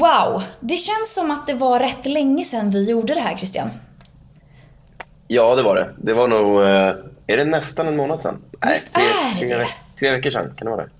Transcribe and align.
Wow, 0.00 0.42
det 0.60 0.76
känns 0.76 1.14
som 1.14 1.30
att 1.30 1.46
det 1.46 1.54
var 1.54 1.80
rätt 1.80 2.06
länge 2.06 2.44
sedan 2.44 2.70
vi 2.70 2.90
gjorde 2.90 3.14
det 3.14 3.20
här 3.20 3.36
Christian. 3.36 3.70
Ja, 5.28 5.54
det 5.54 5.62
var 5.62 5.74
det. 5.74 5.90
Det 5.98 6.14
var 6.14 6.28
nog... 6.28 6.62
eh, 6.62 6.94
Är 7.26 7.36
det 7.36 7.44
nästan 7.44 7.88
en 7.88 7.96
månad 7.96 8.20
sedan? 8.22 8.38
Visst 8.68 8.94
tre, 8.94 9.02
är 9.04 9.48
det 9.48 9.56
tre? 9.56 9.66
Tre 9.98 10.10
veckor 10.10 10.30
sedan, 10.30 10.52
kan 10.56 10.64
det 10.64 10.70
vara 10.70 10.84
det? 10.84 10.90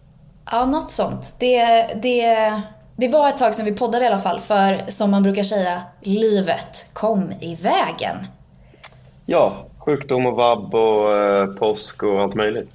Ja, 0.51 0.65
något 0.65 0.91
sånt. 0.91 1.35
Det, 1.39 1.65
det, 2.03 2.53
det 2.97 3.09
var 3.09 3.29
ett 3.29 3.37
tag 3.37 3.55
sedan 3.55 3.65
vi 3.65 3.73
poddade 3.73 4.05
i 4.05 4.09
alla 4.09 4.19
fall, 4.19 4.41
för 4.41 4.81
som 4.89 5.11
man 5.11 5.23
brukar 5.23 5.43
säga, 5.43 5.83
livet 6.03 6.91
kom 6.93 7.33
i 7.41 7.55
vägen. 7.55 8.17
Ja, 9.27 9.67
sjukdom 9.79 10.27
och 10.27 10.37
vabb 10.37 10.75
och 10.75 11.19
eh, 11.19 11.47
påsk 11.47 12.03
och 12.03 12.21
allt 12.23 12.35
möjligt. 12.35 12.71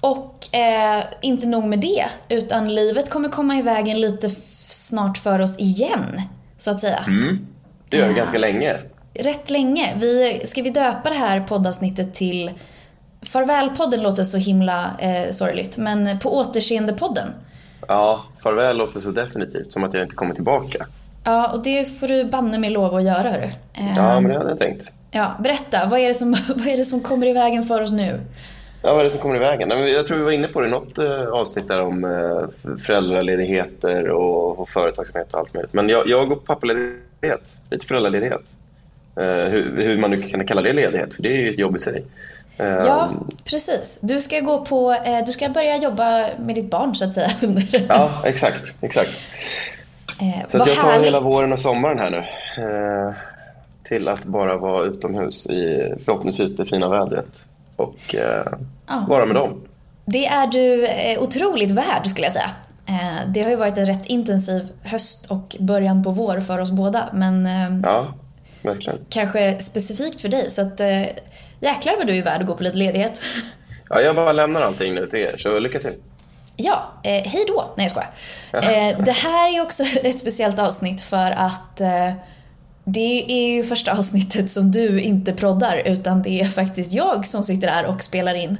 Och 0.00 0.54
eh, 0.56 1.04
inte 1.20 1.46
nog 1.46 1.64
med 1.64 1.78
det, 1.78 2.06
utan 2.28 2.74
livet 2.74 3.10
kommer 3.10 3.28
komma 3.28 3.56
i 3.56 3.62
vägen 3.62 4.00
lite 4.00 4.30
snart 4.68 5.18
för 5.18 5.40
oss 5.40 5.58
igen, 5.58 6.20
så 6.56 6.70
att 6.70 6.80
säga. 6.80 7.04
Det 7.90 7.96
gör 7.96 8.06
Ja. 8.06 8.12
ganska 8.12 8.38
länge. 8.38 8.76
Rätt 9.14 9.50
länge. 9.50 9.92
Vi, 9.96 10.42
ska 10.46 10.62
vi 10.62 10.70
döpa 10.70 11.10
det 11.10 11.16
här 11.16 11.40
poddavsnittet 11.40 12.14
till 12.14 12.50
Farvälpodden 13.22 14.02
låter 14.02 14.24
så 14.24 14.38
himla 14.38 14.90
eh, 14.98 15.30
sorgligt, 15.32 15.78
men 15.78 16.18
på 16.18 16.42
återseende-podden. 16.42 17.28
Ja, 17.88 18.24
farväl 18.42 18.76
låter 18.76 19.00
så 19.00 19.10
definitivt 19.10 19.72
som 19.72 19.84
att 19.84 19.94
jag 19.94 20.02
inte 20.02 20.14
kommer 20.16 20.34
tillbaka. 20.34 20.86
Ja, 21.24 21.52
och 21.52 21.62
det 21.62 21.84
får 22.00 22.08
du 22.08 22.24
banne 22.24 22.58
mig 22.58 22.70
lov 22.70 22.94
att 22.94 23.02
göra 23.04 23.30
hörru. 23.30 23.50
Eh, 23.74 23.96
Ja, 23.96 24.20
men 24.20 24.30
det 24.32 24.38
hade 24.38 24.50
jag 24.50 24.58
tänkt. 24.58 24.92
ja, 25.10 25.34
berätta, 25.40 25.86
vad 25.88 26.00
är, 26.00 26.08
det 26.08 26.14
som, 26.14 26.30
vad 26.56 26.66
är 26.66 26.76
det 26.76 26.84
som 26.84 27.00
kommer 27.00 27.26
i 27.26 27.32
vägen 27.32 27.62
för 27.62 27.80
oss 27.80 27.92
nu? 27.92 28.20
Ja, 28.82 28.92
vad 28.92 29.00
är 29.00 29.04
det 29.04 29.10
som 29.10 29.20
kommer 29.20 29.36
i 29.36 29.38
vägen? 29.38 29.70
Jag 29.70 30.06
tror 30.06 30.18
vi 30.18 30.24
var 30.24 30.30
inne 30.32 30.48
på 30.48 30.60
det 30.60 30.66
i 30.66 30.70
något 30.70 30.98
eh, 30.98 31.26
avsnitt 31.28 31.68
där 31.68 31.82
om 31.82 32.04
eh, 32.04 32.76
föräldraledigheter 32.78 34.08
och, 34.08 34.68
företagsamhet 34.68 35.34
och 35.34 35.40
allt 35.40 35.54
möjligt. 35.54 35.72
Men 35.72 35.88
jag, 35.88 36.08
jag 36.08 36.28
går 36.28 36.36
på 36.36 36.42
pappaledighet, 36.42 37.56
lite 37.70 37.86
föräldraledighet. 37.86 38.42
Eh, 39.20 39.26
hur, 39.26 39.82
hur 39.82 39.98
man 39.98 40.10
nu 40.10 40.22
kan 40.22 40.46
kalla 40.46 40.62
det 40.62 40.72
ledighet, 40.72 41.14
för 41.14 41.22
det 41.22 41.28
är 41.28 41.36
ju 41.36 41.52
ett 41.52 41.58
jobb 41.58 41.76
i 41.76 41.78
sig. 41.78 42.04
Ja, 42.58 43.10
precis. 43.44 43.98
Du 44.02 44.20
ska 44.20 44.40
gå 44.40 44.64
på, 44.64 44.96
du 45.26 45.32
ska 45.32 45.48
börja 45.48 45.76
jobba 45.76 46.26
med 46.38 46.54
ditt 46.54 46.70
barn 46.70 46.94
så 46.94 47.04
att 47.04 47.14
säga. 47.14 47.30
Ja, 47.88 48.22
exakt. 48.24 48.74
exakt. 48.80 49.10
Eh, 50.20 50.48
Så 50.48 50.56
jag 50.58 50.66
tar 50.66 50.90
härligt. 50.90 51.06
hela 51.06 51.20
våren 51.20 51.52
och 51.52 51.60
sommaren 51.60 51.98
här 51.98 52.10
nu. 52.10 52.24
Till 53.84 54.08
att 54.08 54.24
bara 54.24 54.56
vara 54.56 54.84
utomhus 54.84 55.46
i 55.46 55.94
förhoppningsvis 56.04 56.56
det 56.56 56.64
fina 56.64 56.88
vädret. 56.88 57.45
Och 57.76 58.14
eh, 58.14 58.46
Ja. 58.86 59.04
vara 59.08 59.26
med 59.26 59.34
dem. 59.36 59.60
Det 60.04 60.26
är 60.26 60.46
du 60.46 60.86
eh, 60.86 61.22
otroligt 61.22 61.70
värd 61.70 62.06
skulle 62.06 62.26
jag 62.26 62.32
säga. 62.32 62.50
Eh, 62.86 63.20
det 63.28 63.42
har 63.42 63.50
ju 63.50 63.56
varit 63.56 63.78
en 63.78 63.86
rätt 63.86 64.06
intensiv 64.06 64.68
höst 64.84 65.30
och 65.30 65.56
början 65.60 66.04
på 66.04 66.10
vår 66.10 66.40
för 66.40 66.58
oss 66.58 66.70
båda. 66.70 67.08
Men 67.12 67.46
eh, 67.46 67.78
Ja, 67.82 68.14
verkligen. 68.62 68.98
kanske 69.08 69.56
specifikt 69.60 70.20
för 70.20 70.28
dig. 70.28 70.50
Så 70.50 70.62
att 70.62 70.80
jäklar 71.60 71.96
vad 71.96 72.06
du 72.06 72.16
är 72.16 72.22
värd 72.22 72.40
att 72.40 72.46
gå 72.46 72.54
på 72.54 72.62
lite 72.62 72.76
ledighet. 72.76 73.20
Ja, 73.88 74.00
jag 74.00 74.16
bara 74.16 74.32
lämnar 74.32 74.62
allting 74.62 74.94
nu 74.94 75.06
till 75.06 75.18
er, 75.18 75.36
så 75.38 75.58
lycka 75.58 75.78
till. 75.78 75.94
Ja, 76.56 76.92
eh, 77.02 77.10
hej 77.24 77.44
då. 77.48 77.64
Nej 77.76 77.86
jag 77.86 77.90
skojar. 77.90 78.10
Eh, 78.52 78.98
det 79.04 79.12
här 79.12 79.56
är 79.56 79.62
också 79.62 79.82
ett 80.02 80.18
speciellt 80.18 80.58
avsnitt 80.58 81.00
för 81.00 81.30
att 81.30 81.80
eh, 81.80 82.10
det 82.88 83.24
är 83.32 83.56
ju 83.56 83.64
första 83.64 83.92
avsnittet 83.92 84.50
som 84.50 84.70
du 84.70 85.00
inte 85.00 85.32
proddar 85.32 85.82
utan 85.84 86.22
det 86.22 86.40
är 86.40 86.48
faktiskt 86.48 86.92
jag 86.92 87.26
som 87.26 87.42
sitter 87.44 87.66
där 87.66 87.86
och 87.86 88.02
spelar 88.02 88.34
in. 88.34 88.56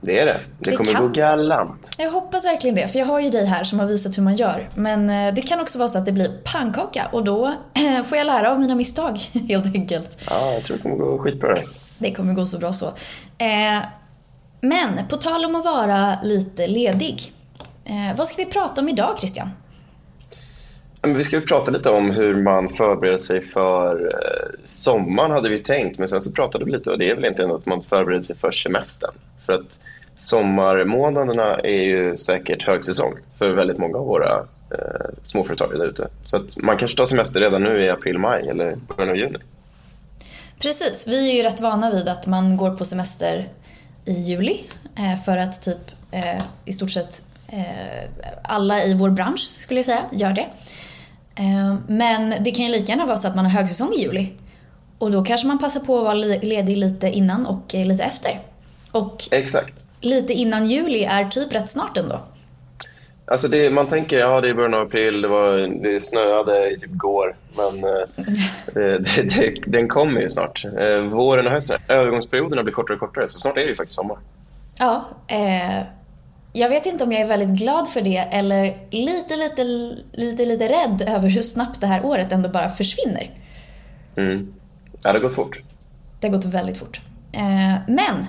Det 0.00 0.18
är 0.18 0.26
det. 0.26 0.40
Det, 0.58 0.70
Det 0.70 0.76
kommer 0.76 0.92
kan- 0.92 1.02
gå 1.02 1.08
galant. 1.08 1.90
Jag 1.98 2.10
hoppas 2.10 2.44
verkligen 2.44 2.76
det, 2.76 2.88
för 2.88 2.98
jag 2.98 3.06
har 3.06 3.20
ju 3.20 3.30
dig 3.30 3.46
här 3.46 3.64
som 3.64 3.80
har 3.80 3.86
visat 3.86 4.18
hur 4.18 4.22
man 4.22 4.34
gör. 4.34 4.68
Men 4.74 5.10
eh, 5.10 5.34
det 5.34 5.42
kan 5.42 5.60
också 5.60 5.78
vara 5.78 5.88
så 5.88 5.98
att 5.98 6.06
det 6.06 6.12
blir 6.12 6.40
pannkaka 6.44 7.08
och 7.12 7.24
då 7.24 7.52
får 8.06 8.18
jag 8.18 8.26
lära 8.26 8.52
av 8.52 8.60
mina 8.60 8.74
misstag 8.74 9.18
helt 9.48 9.74
enkelt. 9.74 10.18
Ja, 10.30 10.52
jag 10.52 10.64
tror 10.64 10.76
det 10.76 10.82
kommer 10.82 10.96
gå 10.96 11.18
skitbra. 11.18 11.54
det. 11.54 11.62
Det 11.98 12.10
kommer 12.14 12.34
gå 12.34 12.46
så 12.46 12.58
bra 12.58 12.72
så. 12.72 12.86
Eh, 13.38 13.82
men 14.60 15.06
på 15.08 15.16
tal 15.16 15.44
om 15.44 15.54
att 15.54 15.64
vara 15.64 16.18
lite 16.22 16.66
ledig. 16.66 17.32
Eh, 17.84 18.16
vad 18.16 18.28
ska 18.28 18.44
vi 18.44 18.50
prata 18.50 18.80
om 18.80 18.88
idag 18.88 19.18
Christian? 19.18 19.50
Men 21.06 21.16
vi 21.16 21.24
ska 21.24 21.36
ju 21.36 21.46
prata 21.46 21.70
lite 21.70 21.90
om 21.90 22.10
hur 22.10 22.42
man 22.42 22.68
förbereder 22.68 23.18
sig 23.18 23.40
för 23.40 24.06
eh, 24.06 24.60
sommaren 24.64 25.30
hade 25.30 25.48
vi 25.48 25.58
tänkt, 25.58 25.98
men 25.98 26.08
sen 26.08 26.20
så 26.20 26.32
pratade 26.32 26.64
vi 26.64 26.70
lite 26.70 26.90
och 26.90 26.98
det 26.98 27.10
är 27.10 27.14
väl 27.14 27.24
egentligen 27.24 27.50
att 27.50 27.66
man 27.66 27.82
förbereder 27.82 28.22
sig 28.22 28.36
för 28.36 28.50
semestern. 28.50 29.14
För 29.46 29.52
att 29.52 29.80
sommarmånaderna 30.18 31.58
är 31.58 31.82
ju 31.82 32.16
säkert 32.16 32.62
högsäsong 32.62 33.14
för 33.38 33.50
väldigt 33.50 33.78
många 33.78 33.98
av 33.98 34.06
våra 34.06 34.38
eh, 34.70 35.06
småföretagare 35.22 35.78
där 35.78 35.86
ute. 35.86 36.08
Så 36.24 36.36
att 36.36 36.56
man 36.56 36.78
kanske 36.78 36.96
tar 36.96 37.06
semester 37.06 37.40
redan 37.40 37.62
nu 37.62 37.82
i 37.82 37.90
april, 37.90 38.18
maj 38.18 38.48
eller 38.48 38.76
början 38.96 39.10
av 39.10 39.16
juni. 39.16 39.38
Precis, 40.58 41.08
vi 41.08 41.30
är 41.30 41.36
ju 41.36 41.42
rätt 41.42 41.60
vana 41.60 41.90
vid 41.90 42.08
att 42.08 42.26
man 42.26 42.56
går 42.56 42.70
på 42.70 42.84
semester 42.84 43.48
i 44.04 44.12
juli 44.12 44.64
eh, 44.98 45.22
för 45.24 45.36
att 45.36 45.62
typ 45.62 45.90
eh, 46.10 46.42
i 46.64 46.72
stort 46.72 46.90
sett 46.90 47.22
eh, 47.48 48.08
alla 48.42 48.84
i 48.84 48.94
vår 48.94 49.10
bransch 49.10 49.40
skulle 49.40 49.80
jag 49.80 49.86
säga 49.86 50.02
gör 50.12 50.32
det. 50.32 50.46
Eh, 51.36 51.74
Men 51.88 52.34
det 52.44 52.50
kan 52.50 52.64
ju 52.64 52.72
lika 52.72 52.92
gärna 52.92 53.06
vara 53.06 53.16
så 53.16 53.28
att 53.28 53.36
man 53.36 53.44
har 53.44 53.52
högsäsong 53.52 53.92
i 53.92 54.02
juli 54.02 54.32
och 54.98 55.10
då 55.10 55.24
kanske 55.24 55.46
man 55.46 55.58
passar 55.58 55.80
på 55.80 55.98
att 55.98 56.04
vara 56.04 56.14
le- 56.14 56.40
ledig 56.42 56.76
lite 56.76 57.08
innan 57.10 57.46
och 57.46 57.74
eh, 57.74 57.86
lite 57.86 58.04
efter. 58.04 58.40
Och 58.92 59.22
Exakt. 59.30 59.84
lite 60.00 60.32
innan 60.32 60.66
juli 60.66 61.04
är 61.04 61.24
typ 61.24 61.54
rätt 61.54 61.68
snart 61.70 61.96
ändå. 61.96 62.20
Alltså 63.26 63.48
det, 63.48 63.70
man 63.70 63.88
tänker, 63.88 64.18
ja 64.18 64.40
det 64.40 64.48
är 64.48 64.54
början 64.54 64.74
av 64.74 64.80
april, 64.86 65.22
det, 65.22 65.28
var, 65.28 65.56
det 65.82 66.00
snöade 66.00 66.70
i 66.70 66.80
typ 66.80 66.90
går, 66.90 67.36
men 67.56 67.84
eh, 67.84 68.08
det, 68.74 69.22
det, 69.22 69.54
den 69.66 69.88
kommer 69.88 70.20
ju 70.20 70.30
snart. 70.30 70.64
Våren 71.10 71.46
och 71.46 71.52
hösten, 71.52 71.78
övergångsperioderna 71.88 72.62
blir 72.62 72.74
kortare 72.74 72.94
och 72.94 73.00
kortare, 73.00 73.28
så 73.28 73.38
snart 73.38 73.56
är 73.56 73.60
det 73.60 73.68
ju 73.68 73.74
faktiskt 73.76 73.96
sommar. 73.96 74.16
Ja, 74.78 75.04
eh, 75.26 75.82
jag 76.56 76.68
vet 76.68 76.86
inte 76.86 77.04
om 77.04 77.12
jag 77.12 77.20
är 77.20 77.26
väldigt 77.26 77.58
glad 77.58 77.88
för 77.88 78.00
det 78.00 78.16
eller 78.16 78.78
lite, 78.90 79.36
lite, 79.36 79.64
lite, 80.12 80.46
lite 80.46 80.68
rädd 80.68 81.04
över 81.08 81.28
hur 81.28 81.42
snabbt 81.42 81.80
det 81.80 81.86
här 81.86 82.04
året 82.04 82.32
ändå 82.32 82.48
bara 82.48 82.68
försvinner. 82.68 83.30
Mm. 84.16 84.54
Ja, 85.02 85.12
det 85.12 85.18
har 85.18 85.28
gått 85.28 85.34
fort. 85.34 85.58
Det 86.20 86.28
har 86.28 86.36
gått 86.36 86.44
väldigt 86.44 86.78
fort. 86.78 87.00
Eh, 87.32 87.76
men 87.88 88.26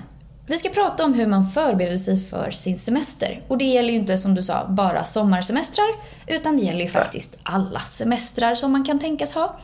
vi 0.47 0.57
ska 0.57 0.69
prata 0.69 1.05
om 1.05 1.13
hur 1.13 1.27
man 1.27 1.45
förbereder 1.45 1.97
sig 1.97 2.19
för 2.19 2.51
sin 2.51 2.77
semester. 2.77 3.41
Och 3.47 3.57
det 3.57 3.65
gäller 3.65 3.89
ju 3.89 3.99
inte 3.99 4.17
som 4.17 4.35
du 4.35 4.43
sa 4.43 4.67
bara 4.69 5.03
sommarsemestrar 5.03 5.87
utan 6.27 6.57
det 6.57 6.63
gäller 6.63 6.83
ju 6.83 6.89
faktiskt 6.89 7.37
alla 7.43 7.79
semestrar 7.79 8.55
som 8.55 8.71
man 8.71 8.83
kan 8.83 8.99
tänkas 8.99 9.33
ha. 9.33 9.57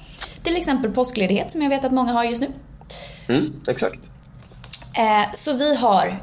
Till 0.43 0.57
exempel 0.57 0.91
påskledighet 0.91 1.51
som 1.51 1.61
jag 1.61 1.69
vet 1.69 1.85
att 1.85 1.91
många 1.91 2.11
har 2.11 2.23
just 2.23 2.41
nu. 2.41 2.51
Mm, 3.27 3.53
exakt. 3.67 3.99
Eh, 4.97 5.33
så 5.33 5.53
vi 5.53 5.75
har 5.75 6.19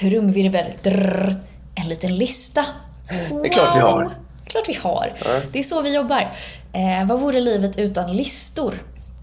trumvirvel, 0.00 0.72
drrr, 0.82 1.36
en 1.82 1.88
liten 1.88 2.16
lista. 2.16 2.64
är 3.44 3.48
klart 3.48 3.76
vi 3.76 3.80
har. 3.80 4.10
Klart 4.46 4.68
vi 4.68 4.74
har. 4.74 5.12
Det 5.52 5.58
är 5.58 5.62
så 5.62 5.82
vi 5.82 5.94
jobbar. 5.96 6.20
Eh, 6.72 7.06
vad 7.06 7.20
vore 7.20 7.40
livet 7.40 7.78
utan 7.78 8.16
listor? 8.16 8.74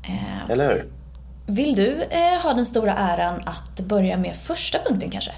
Eh, 0.03 0.52
Eller 0.52 0.68
hur? 0.74 0.84
vill 1.46 1.75
du 1.75 2.02
eh, 2.09 2.41
ha 2.44 2.53
den 2.53 2.66
stora 2.66 2.94
äran 2.94 3.41
att 3.46 3.80
börja 3.88 4.18
med 4.18 4.36
första 4.36 4.78
punkten 4.90 5.09
kanske? 5.09 5.31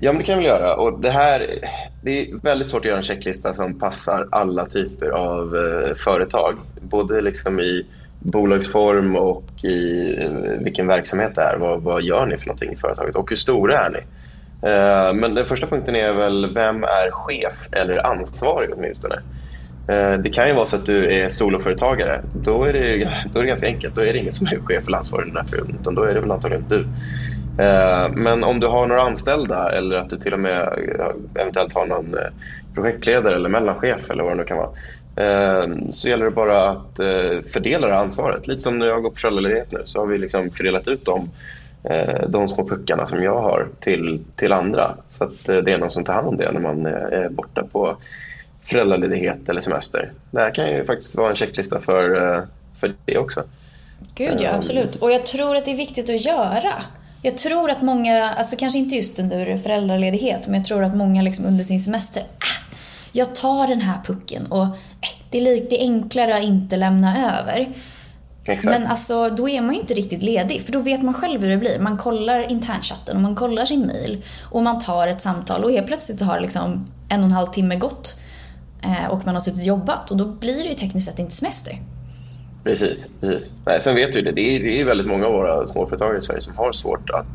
Ja, 0.00 0.12
men 0.12 0.18
det 0.18 0.24
kan 0.24 0.32
jag 0.32 0.42
väl 0.42 0.46
göra. 0.60 0.76
Och 0.76 1.00
det, 1.00 1.10
här, 1.10 1.58
det 2.02 2.20
är 2.20 2.34
väldigt 2.42 2.70
svårt 2.70 2.80
att 2.80 2.86
göra 2.86 2.96
en 2.96 3.02
checklista 3.02 3.54
som 3.54 3.78
passar 3.78 4.28
alla 4.32 4.66
typer 4.66 5.06
av 5.08 5.56
eh, 5.56 5.94
företag. 5.94 6.58
Både 6.80 7.20
liksom 7.20 7.60
i 7.60 7.86
bolagsform 8.18 9.16
och 9.16 9.64
i 9.64 10.14
eh, 10.22 10.30
vilken 10.58 10.86
verksamhet 10.86 11.34
det 11.34 11.42
är. 11.42 11.56
Vad, 11.56 11.82
vad 11.82 12.02
gör 12.02 12.26
ni 12.26 12.36
för 12.36 12.46
någonting 12.46 12.72
i 12.72 12.76
företaget 12.76 13.16
och 13.16 13.30
hur 13.30 13.36
stora 13.36 13.78
är 13.86 13.90
ni? 13.90 13.98
Eh, 14.66 15.12
men 15.14 15.34
den 15.34 15.46
första 15.46 15.66
punkten 15.66 15.96
är 15.96 16.12
väl, 16.12 16.54
vem 16.54 16.84
är 16.84 17.10
chef 17.10 17.68
eller 17.72 18.06
ansvarig 18.06 18.70
åtminstone? 18.76 19.14
Eh, 19.86 20.12
det 20.12 20.30
kan 20.30 20.48
ju 20.48 20.54
vara 20.54 20.64
så 20.64 20.76
att 20.76 20.86
du 20.86 21.12
är 21.12 21.28
soloföretagare. 21.28 22.20
Då 22.32 22.64
är 22.64 22.72
det, 22.72 22.98
då 23.32 23.38
är 23.38 23.42
det 23.42 23.48
ganska 23.48 23.66
enkelt. 23.66 23.94
Då 23.94 24.00
är 24.00 24.12
det 24.12 24.18
ingen 24.18 24.32
som 24.32 24.46
är 24.46 24.60
chef 24.60 24.86
eller 24.86 24.98
ansvarig 24.98 25.26
i 25.26 25.30
den 25.30 25.36
här 25.36 25.44
perioden, 25.44 25.76
utan 25.76 25.94
då 25.94 26.02
är 26.02 26.14
det 26.14 26.20
väl 26.20 26.30
antagligen 26.30 26.66
du. 26.68 26.80
Eh, 27.64 28.08
men 28.12 28.44
om 28.44 28.60
du 28.60 28.66
har 28.66 28.86
några 28.86 29.02
anställda 29.02 29.72
eller 29.72 29.96
att 29.96 30.10
du 30.10 30.18
till 30.18 30.32
och 30.32 30.40
med 30.40 30.78
eventuellt 31.34 31.74
har 31.74 31.86
någon 31.86 32.14
projektledare 32.74 33.34
eller 33.34 33.48
mellanchef 33.48 34.10
eller 34.10 34.24
vad 34.24 34.32
det 34.32 34.36
nu 34.36 34.44
kan 34.44 34.56
vara. 34.56 34.70
Så 35.90 36.08
gäller 36.08 36.24
det 36.24 36.30
bara 36.30 36.68
att 36.70 36.96
fördela 37.52 37.86
det 37.86 37.98
ansvaret. 37.98 38.46
Lite 38.46 38.60
som 38.60 38.78
när 38.78 38.86
jag 38.86 39.02
går 39.02 39.10
på 39.10 39.16
föräldraledighet 39.16 39.72
nu 39.72 39.82
så 39.84 39.98
har 40.00 40.06
vi 40.06 40.18
liksom 40.18 40.50
fördelat 40.50 40.88
ut 40.88 41.04
dem 41.04 41.30
de 42.28 42.48
små 42.48 42.68
puckarna 42.68 43.06
som 43.06 43.22
jag 43.22 43.42
har 43.42 43.68
till, 43.80 44.24
till 44.36 44.52
andra. 44.52 44.96
Så 45.08 45.24
att 45.24 45.48
eh, 45.48 45.56
det 45.56 45.72
är 45.72 45.78
någon 45.78 45.90
som 45.90 46.04
tar 46.04 46.14
hand 46.14 46.28
om 46.28 46.36
det 46.36 46.52
när 46.52 46.60
man 46.60 46.86
eh, 46.86 46.92
är 46.92 47.28
borta 47.28 47.64
på 47.72 47.96
föräldraledighet 48.64 49.48
eller 49.48 49.60
semester. 49.60 50.12
Det 50.30 50.40
här 50.40 50.54
kan 50.54 50.70
ju 50.70 50.84
faktiskt 50.84 51.16
vara 51.16 51.30
en 51.30 51.36
checklista 51.36 51.80
för, 51.80 52.34
eh, 52.34 52.42
för 52.80 52.94
det 53.04 53.18
också. 53.18 53.42
Gud 54.14 54.40
ja, 54.40 54.54
absolut. 54.54 54.96
Och 54.96 55.12
jag 55.12 55.26
tror 55.26 55.56
att 55.56 55.64
det 55.64 55.70
är 55.70 55.76
viktigt 55.76 56.10
att 56.10 56.24
göra. 56.24 56.82
Jag 57.22 57.38
tror 57.38 57.70
att 57.70 57.82
många, 57.82 58.30
alltså 58.30 58.56
kanske 58.56 58.78
inte 58.78 58.96
just 58.96 59.18
under 59.18 59.56
föräldraledighet, 59.56 60.46
men 60.46 60.54
jag 60.54 60.64
tror 60.64 60.84
att 60.84 60.96
många 60.96 61.22
liksom 61.22 61.46
under 61.46 61.64
sin 61.64 61.80
semester, 61.80 62.22
ah, 62.22 62.74
jag 63.12 63.34
tar 63.34 63.66
den 63.66 63.80
här 63.80 63.98
pucken 64.04 64.46
och 64.46 64.62
eh, 64.62 64.70
det 65.30 65.38
är, 65.38 65.42
lik, 65.42 65.70
det 65.70 65.82
är 65.82 65.82
enklare 65.82 66.36
att 66.36 66.42
inte 66.42 66.76
lämna 66.76 67.38
över. 67.38 67.68
Exakt. 68.46 68.78
Men 68.78 68.86
alltså, 68.86 69.28
då 69.28 69.48
är 69.48 69.60
man 69.60 69.74
ju 69.74 69.80
inte 69.80 69.94
riktigt 69.94 70.22
ledig 70.22 70.62
för 70.62 70.72
då 70.72 70.78
vet 70.78 71.02
man 71.02 71.14
själv 71.14 71.40
hur 71.40 71.50
det 71.50 71.56
blir. 71.56 71.78
Man 71.78 71.96
kollar 71.96 72.50
internchatten 72.50 73.16
och 73.16 73.22
man 73.22 73.34
kollar 73.34 73.64
sin 73.64 73.86
mail 73.86 74.24
och 74.50 74.62
man 74.62 74.78
tar 74.78 75.06
ett 75.06 75.22
samtal 75.22 75.64
och 75.64 75.72
helt 75.72 75.86
plötsligt 75.86 76.20
har 76.20 76.40
liksom 76.40 76.86
en 77.08 77.20
och 77.20 77.26
en 77.26 77.32
halv 77.32 77.46
timme 77.46 77.76
gått 77.76 78.20
eh, 78.82 79.10
och 79.10 79.26
man 79.26 79.34
har 79.34 79.40
suttit 79.40 79.60
och 79.60 79.66
jobbat 79.66 80.10
och 80.10 80.16
då 80.16 80.24
blir 80.24 80.62
det 80.62 80.68
ju 80.68 80.74
tekniskt 80.74 81.10
sett 81.10 81.18
inte 81.18 81.34
semester. 81.34 81.78
Precis. 82.64 83.08
precis. 83.20 83.50
Nej, 83.66 83.80
sen 83.80 83.94
vet 83.94 84.12
du 84.12 84.22
det, 84.22 84.32
det 84.32 84.56
är, 84.56 84.60
det 84.60 84.80
är 84.80 84.84
väldigt 84.84 85.06
många 85.06 85.26
av 85.26 85.32
våra 85.32 85.66
småföretagare 85.66 86.18
i 86.18 86.20
Sverige 86.20 86.40
som 86.40 86.56
har 86.56 86.72
svårt 86.72 87.10
att, 87.10 87.26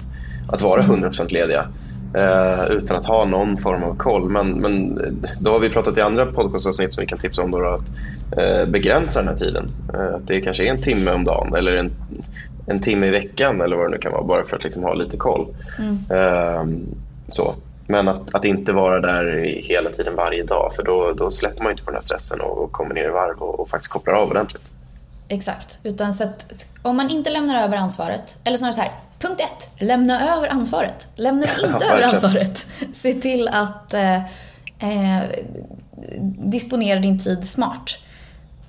att 0.53 0.61
vara 0.61 0.83
100% 0.83 1.29
lediga 1.29 1.67
eh, 2.13 2.71
utan 2.71 2.97
att 2.97 3.05
ha 3.05 3.25
någon 3.25 3.57
form 3.57 3.83
av 3.83 3.95
koll. 3.95 4.29
Men, 4.29 4.51
men 4.51 4.99
då 5.39 5.51
har 5.51 5.59
vi 5.59 5.69
pratat 5.69 5.97
i 5.97 6.01
andra 6.01 6.25
podcastavsnitt 6.25 6.93
som 6.93 7.01
vi 7.01 7.07
kan 7.07 7.19
tipsa 7.19 7.41
om 7.41 7.51
då, 7.51 7.67
att 7.67 7.91
eh, 8.37 8.65
begränsa 8.65 9.19
den 9.19 9.27
här 9.27 9.35
tiden. 9.35 9.71
Eh, 9.93 10.15
att 10.15 10.27
det 10.27 10.41
kanske 10.41 10.65
är 10.65 10.69
en 10.69 10.81
timme 10.81 11.11
om 11.11 11.23
dagen 11.23 11.55
eller 11.55 11.75
en, 11.75 11.91
en 12.65 12.79
timme 12.79 13.07
i 13.07 13.11
veckan 13.11 13.61
eller 13.61 13.75
vad 13.75 13.85
det 13.85 13.91
nu 13.91 13.97
kan 13.97 14.11
vara 14.11 14.23
bara 14.23 14.43
för 14.43 14.55
att 14.55 14.63
liksom 14.63 14.83
ha 14.83 14.93
lite 14.93 15.17
koll. 15.17 15.47
Mm. 15.79 16.85
så. 17.29 17.55
Men 17.89 18.07
att, 18.07 18.35
att 18.35 18.45
inte 18.45 18.73
vara 18.73 18.99
där 18.99 19.43
hela 19.63 19.89
tiden 19.89 20.15
varje 20.15 20.43
dag 20.43 20.71
för 20.75 20.83
då, 20.83 21.13
då 21.13 21.31
släpper 21.31 21.63
man 21.63 21.71
inte 21.71 21.83
på 21.83 21.91
den 21.91 21.95
här 21.95 22.01
stressen 22.01 22.41
och, 22.41 22.63
och 22.63 22.71
kommer 22.71 22.95
ner 22.95 23.05
i 23.05 23.11
varv 23.11 23.37
och, 23.37 23.59
och 23.59 23.69
faktiskt 23.69 23.91
kopplar 23.91 24.13
av 24.13 24.29
ordentligt. 24.29 24.71
Exakt. 25.29 25.79
Utan 25.83 26.13
så 26.13 26.23
att, 26.23 26.67
om 26.81 26.97
man 26.97 27.09
inte 27.09 27.29
lämnar 27.29 27.63
över 27.63 27.77
ansvaret, 27.77 28.39
eller 28.43 28.57
snarare 28.57 28.73
så 28.73 28.81
här, 28.81 28.91
punkt 29.19 29.41
ett, 29.41 29.81
lämna 29.81 30.35
över 30.37 30.47
ansvaret. 30.47 31.07
Lämnar 31.15 31.47
du 31.61 31.67
inte 31.67 31.85
över 31.85 32.01
ansvaret, 32.01 32.67
se 32.93 33.13
till 33.13 33.47
att 33.47 33.93
eh, 33.93 34.17
eh, 34.79 35.23
disponera 36.37 36.99
din 36.99 37.19
tid 37.19 37.47
smart. 37.47 37.97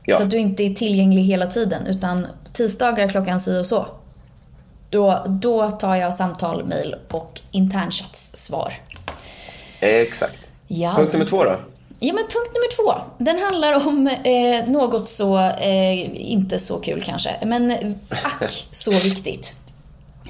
Ja. 0.05 0.17
Så 0.17 0.23
att 0.23 0.31
du 0.31 0.39
inte 0.39 0.63
är 0.63 0.71
tillgänglig 0.71 1.23
hela 1.23 1.47
tiden, 1.47 1.87
utan 1.87 2.27
tisdagar 2.53 3.09
klockan 3.09 3.41
si 3.41 3.61
och 3.61 3.67
så. 3.67 3.87
Då, 4.91 5.25
då 5.29 5.71
tar 5.71 5.97
jag 5.97 6.15
samtal, 6.15 6.67
mail 6.67 6.97
och 7.11 7.41
internsvar. 7.51 8.73
Exakt. 9.81 10.39
Yes. 10.69 10.97
Punkt 10.97 11.13
nummer 11.13 11.27
två 11.27 11.45
då? 11.45 11.61
Ja, 12.01 12.15
men 12.15 12.25
punkt 12.25 12.51
nummer 12.55 12.77
två. 12.77 13.03
Den 13.19 13.39
handlar 13.39 13.87
om 13.87 14.07
eh, 14.07 14.71
något 14.71 15.09
så, 15.09 15.39
eh, 15.39 16.31
inte 16.31 16.59
så 16.59 16.77
kul 16.79 17.03
kanske, 17.03 17.31
men 17.43 17.95
ack 18.09 18.67
så 18.73 18.91
viktigt. 18.91 19.57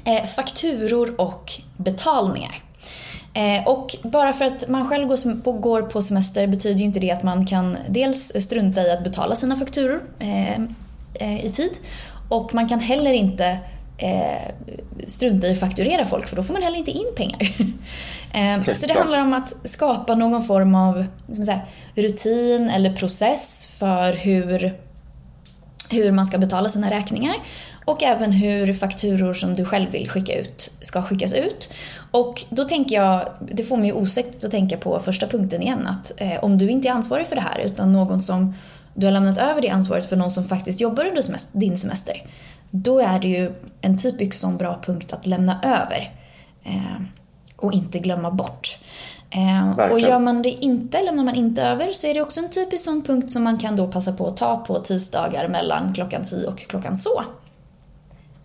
Eh, 0.05 0.23
fakturor 0.23 1.21
och 1.21 1.51
betalningar. 1.77 2.63
Eh, 3.33 3.67
och 3.67 3.95
bara 4.03 4.33
för 4.33 4.45
att 4.45 4.69
man 4.69 4.89
själv 4.89 5.07
går 5.43 5.81
på 5.81 6.01
semester 6.01 6.47
betyder 6.47 6.79
ju 6.79 6.85
inte 6.85 6.99
det 6.99 7.11
att 7.11 7.23
man 7.23 7.45
kan 7.45 7.77
dels 7.89 8.33
strunta 8.45 8.87
i 8.87 8.91
att 8.91 9.03
betala 9.03 9.35
sina 9.35 9.55
fakturor 9.55 10.03
eh, 10.19 10.53
eh, 11.13 11.45
i 11.45 11.51
tid 11.53 11.71
och 12.29 12.53
man 12.53 12.69
kan 12.69 12.79
heller 12.79 13.13
inte 13.13 13.57
eh, 13.97 14.51
strunta 15.07 15.47
i 15.47 15.51
att 15.51 15.59
fakturera 15.59 16.05
folk 16.05 16.27
för 16.27 16.35
då 16.35 16.43
får 16.43 16.53
man 16.53 16.63
heller 16.63 16.77
inte 16.77 16.91
in 16.91 17.11
pengar. 17.15 17.39
eh, 18.33 18.73
så 18.73 18.87
det 18.87 18.93
handlar 18.93 19.21
om 19.21 19.33
att 19.33 19.55
skapa 19.63 20.15
någon 20.15 20.43
form 20.43 20.75
av 20.75 21.05
säga, 21.45 21.61
rutin 21.95 22.69
eller 22.69 22.93
process 22.93 23.75
för 23.79 24.13
hur, 24.13 24.73
hur 25.89 26.11
man 26.11 26.25
ska 26.25 26.37
betala 26.37 26.69
sina 26.69 26.91
räkningar 26.91 27.35
och 27.85 28.03
även 28.03 28.31
hur 28.31 28.73
fakturor 28.73 29.33
som 29.33 29.55
du 29.55 29.65
själv 29.65 29.91
vill 29.91 30.09
skicka 30.09 30.39
ut 30.39 30.71
ska 30.81 31.01
skickas 31.01 31.33
ut. 31.33 31.73
Och 32.11 32.43
då 32.49 32.63
tänker 32.63 32.95
jag, 32.95 33.29
det 33.51 33.63
får 33.63 33.77
mig 33.77 33.93
osökt 33.93 34.43
att 34.43 34.51
tänka 34.51 34.77
på 34.77 34.99
första 34.99 35.27
punkten 35.27 35.61
igen, 35.61 35.87
att 35.87 36.21
eh, 36.21 36.43
om 36.43 36.57
du 36.57 36.69
inte 36.69 36.87
är 36.87 36.91
ansvarig 36.91 37.27
för 37.27 37.35
det 37.35 37.41
här 37.41 37.59
utan 37.59 37.93
någon 37.93 38.21
som 38.21 38.53
du 38.93 39.05
har 39.05 39.11
lämnat 39.11 39.37
över 39.37 39.61
det 39.61 39.69
ansvaret 39.69 40.09
för 40.09 40.15
någon 40.15 40.31
som 40.31 40.43
faktiskt 40.43 40.81
jobbar 40.81 41.05
under 41.05 41.21
semester, 41.21 41.59
din 41.59 41.77
semester 41.77 42.23
då 42.71 42.99
är 42.99 43.19
det 43.19 43.27
ju 43.27 43.51
en 43.81 43.97
typisk 43.97 44.33
sån 44.33 44.57
bra 44.57 44.81
punkt 44.85 45.13
att 45.13 45.25
lämna 45.25 45.59
över 45.63 46.13
eh, 46.63 47.01
och 47.59 47.73
inte 47.73 47.99
glömma 47.99 48.31
bort. 48.31 48.77
Eh, 49.31 49.91
och 49.91 49.99
gör 49.99 50.19
man 50.19 50.41
det 50.41 50.49
inte, 50.49 51.03
lämnar 51.03 51.23
man 51.23 51.35
inte 51.35 51.63
över, 51.63 51.87
så 51.93 52.07
är 52.07 52.13
det 52.13 52.21
också 52.21 52.39
en 52.39 52.49
typisk 52.49 52.85
sån 52.85 53.01
punkt 53.01 53.31
som 53.31 53.43
man 53.43 53.57
kan 53.57 53.75
då 53.75 53.87
passa 53.87 54.13
på 54.13 54.27
att 54.27 54.37
ta 54.37 54.57
på 54.57 54.79
tisdagar 54.79 55.47
mellan 55.47 55.93
klockan 55.93 56.23
10 56.23 56.47
och 56.47 56.59
klockan 56.59 56.97
så. 56.97 57.23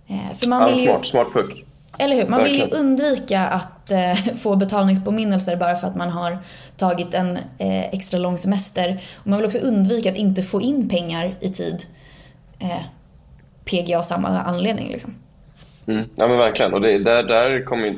Eh, 0.06 0.36
för 0.36 0.48
man 0.48 0.64
vill 0.64 0.84
ja, 0.84 0.92
smart, 0.92 1.06
smart 1.06 1.32
puck. 1.32 1.64
Eller 1.98 2.16
hur? 2.16 2.28
Man 2.28 2.40
Verkligen. 2.40 2.66
vill 2.66 2.74
ju 2.74 2.80
undvika 2.80 3.40
att 3.40 3.92
eh, 3.92 4.14
få 4.42 4.56
betalningspåminnelser 4.56 5.56
bara 5.56 5.76
för 5.76 5.86
att 5.86 5.96
man 5.96 6.10
har 6.10 6.38
tagit 6.76 7.14
en 7.14 7.36
eh, 7.58 7.84
extra 7.84 8.18
lång 8.18 8.38
semester. 8.38 9.02
Och 9.14 9.26
man 9.26 9.38
vill 9.38 9.46
också 9.46 9.58
undvika 9.58 10.10
att 10.10 10.16
inte 10.16 10.42
få 10.42 10.60
in 10.60 10.88
pengar 10.88 11.34
i 11.40 11.48
tid. 11.48 11.84
Eh, 12.58 12.82
PGA 13.64 13.98
av 13.98 14.02
samma 14.02 14.28
anledning. 14.28 14.88
Liksom. 14.88 15.14
Mm. 15.86 16.04
Ja 16.16 16.28
men 16.28 16.36
verkligen. 16.36 16.74
Och 16.74 16.80
det, 16.80 16.98
där, 16.98 17.22
där 17.22 17.64
kommer, 17.64 17.96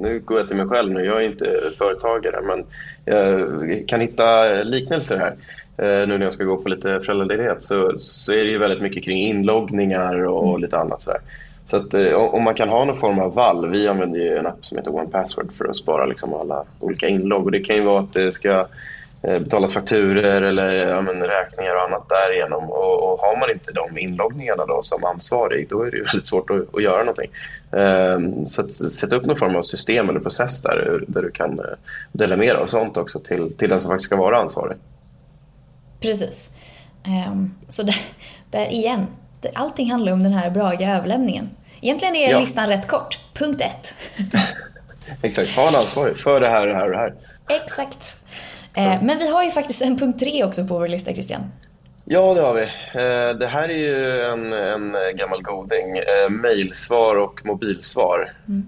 nu 0.00 0.20
går 0.20 0.38
jag 0.38 0.48
till 0.48 0.56
mig 0.56 0.66
själv 0.66 0.92
nu, 0.92 1.04
jag 1.04 1.22
är 1.22 1.26
inte 1.26 1.56
företagare 1.78 2.40
men 2.42 2.64
jag 3.04 3.88
kan 3.88 4.00
hitta 4.00 4.44
liknelser 4.62 5.18
här. 5.18 5.34
Eh, 5.80 6.08
nu 6.08 6.18
när 6.18 6.26
jag 6.26 6.32
ska 6.32 6.44
gå 6.44 6.56
på 6.56 6.68
lite 6.68 7.00
föräldraledighet 7.00 7.62
så, 7.62 7.92
så 7.96 8.32
är 8.32 8.44
det 8.44 8.50
ju 8.50 8.58
väldigt 8.58 8.82
mycket 8.82 9.04
kring 9.04 9.18
inloggningar 9.18 10.24
och 10.24 10.48
mm. 10.48 10.60
lite 10.60 10.78
annat. 10.78 11.02
Så, 11.02 11.12
så 11.64 11.76
att, 11.76 11.94
eh, 11.94 12.14
om 12.14 12.42
man 12.42 12.54
kan 12.54 12.68
ha 12.68 12.84
någon 12.84 12.96
form 12.96 13.18
av 13.18 13.34
vall, 13.34 13.68
vi 13.68 13.88
använder 13.88 14.20
ju 14.20 14.36
en 14.36 14.46
app 14.46 14.64
som 14.66 14.78
heter 14.78 14.94
One 14.94 15.08
Password 15.08 15.52
för 15.52 15.64
att 15.64 15.76
spara 15.76 16.06
liksom 16.06 16.34
alla 16.34 16.64
olika 16.80 17.08
inlogg 17.08 17.44
och 17.44 17.52
det 17.52 17.60
kan 17.60 17.76
ju 17.76 17.82
vara 17.82 18.00
att 18.00 18.12
det 18.12 18.32
ska 18.32 18.66
betalas 19.22 19.74
fakturer 19.74 20.42
eller 20.42 20.72
ja, 20.72 21.00
men, 21.00 21.22
räkningar 21.22 21.74
och 21.74 21.82
annat 21.82 22.08
därigenom. 22.08 22.70
Och, 22.70 23.12
och 23.12 23.18
har 23.18 23.36
man 23.40 23.50
inte 23.50 23.72
de 23.72 23.98
inloggningarna 23.98 24.66
då 24.66 24.82
som 24.82 25.04
ansvarig 25.04 25.68
då 25.68 25.82
är 25.82 25.90
det 25.90 26.02
väldigt 26.12 26.26
svårt 26.26 26.50
att, 26.50 26.74
att 26.74 26.82
göra 26.82 26.98
någonting. 26.98 27.30
Um, 27.70 28.46
så 28.46 28.62
att 28.62 28.72
sätta 28.72 29.16
upp 29.16 29.26
någon 29.26 29.36
form 29.36 29.56
av 29.56 29.62
system 29.62 30.08
eller 30.08 30.20
process 30.20 30.62
där, 30.62 31.04
där 31.08 31.22
du 31.22 31.30
kan 31.30 31.60
uh, 31.60 31.66
delegera 32.12 32.60
och 32.60 32.70
sånt 32.70 32.96
också 32.96 33.20
till, 33.20 33.56
till 33.56 33.68
den 33.68 33.80
som 33.80 33.90
faktiskt 33.90 34.06
ska 34.06 34.16
vara 34.16 34.38
ansvarig. 34.38 34.76
Precis. 36.00 36.54
Um, 37.28 37.54
så 37.68 37.82
där, 37.82 37.96
där 38.50 38.72
igen, 38.72 39.06
allting 39.54 39.90
handlar 39.90 40.12
om 40.12 40.22
den 40.22 40.32
här 40.32 40.50
braga 40.50 40.96
överlämningen. 40.96 41.50
Egentligen 41.80 42.16
är 42.16 42.30
ja. 42.30 42.40
listan 42.40 42.68
rätt 42.68 42.88
kort. 42.88 43.18
Punkt 43.34 43.60
ett. 43.60 43.94
Exakt, 45.22 45.56
ha 45.56 45.68
en 45.68 45.74
ansvarig 45.74 46.16
för 46.16 46.40
det 46.40 46.48
här, 46.48 46.66
det 46.66 46.74
här 46.74 46.84
och 46.84 46.90
det 46.90 46.96
här. 46.96 47.14
Exakt. 47.48 48.16
Eh, 48.74 49.02
men 49.02 49.18
vi 49.18 49.30
har 49.30 49.44
ju 49.44 49.50
faktiskt 49.50 49.82
en 49.82 49.96
punkt 49.96 50.20
tre 50.20 50.44
också 50.44 50.66
på 50.66 50.78
vår 50.78 50.88
lista, 50.88 51.12
Christian. 51.12 51.40
Ja, 52.04 52.34
det 52.34 52.40
har 52.40 52.54
vi. 52.54 52.62
Eh, 52.62 53.38
det 53.38 53.46
här 53.46 53.68
är 53.68 53.78
ju 53.78 54.22
en, 54.22 54.52
en 54.52 55.16
gammal 55.16 55.42
goding. 55.42 55.96
Eh, 55.96 56.30
mailsvar 56.30 57.16
och 57.16 57.46
mobilsvar. 57.46 58.32
Mm. 58.48 58.66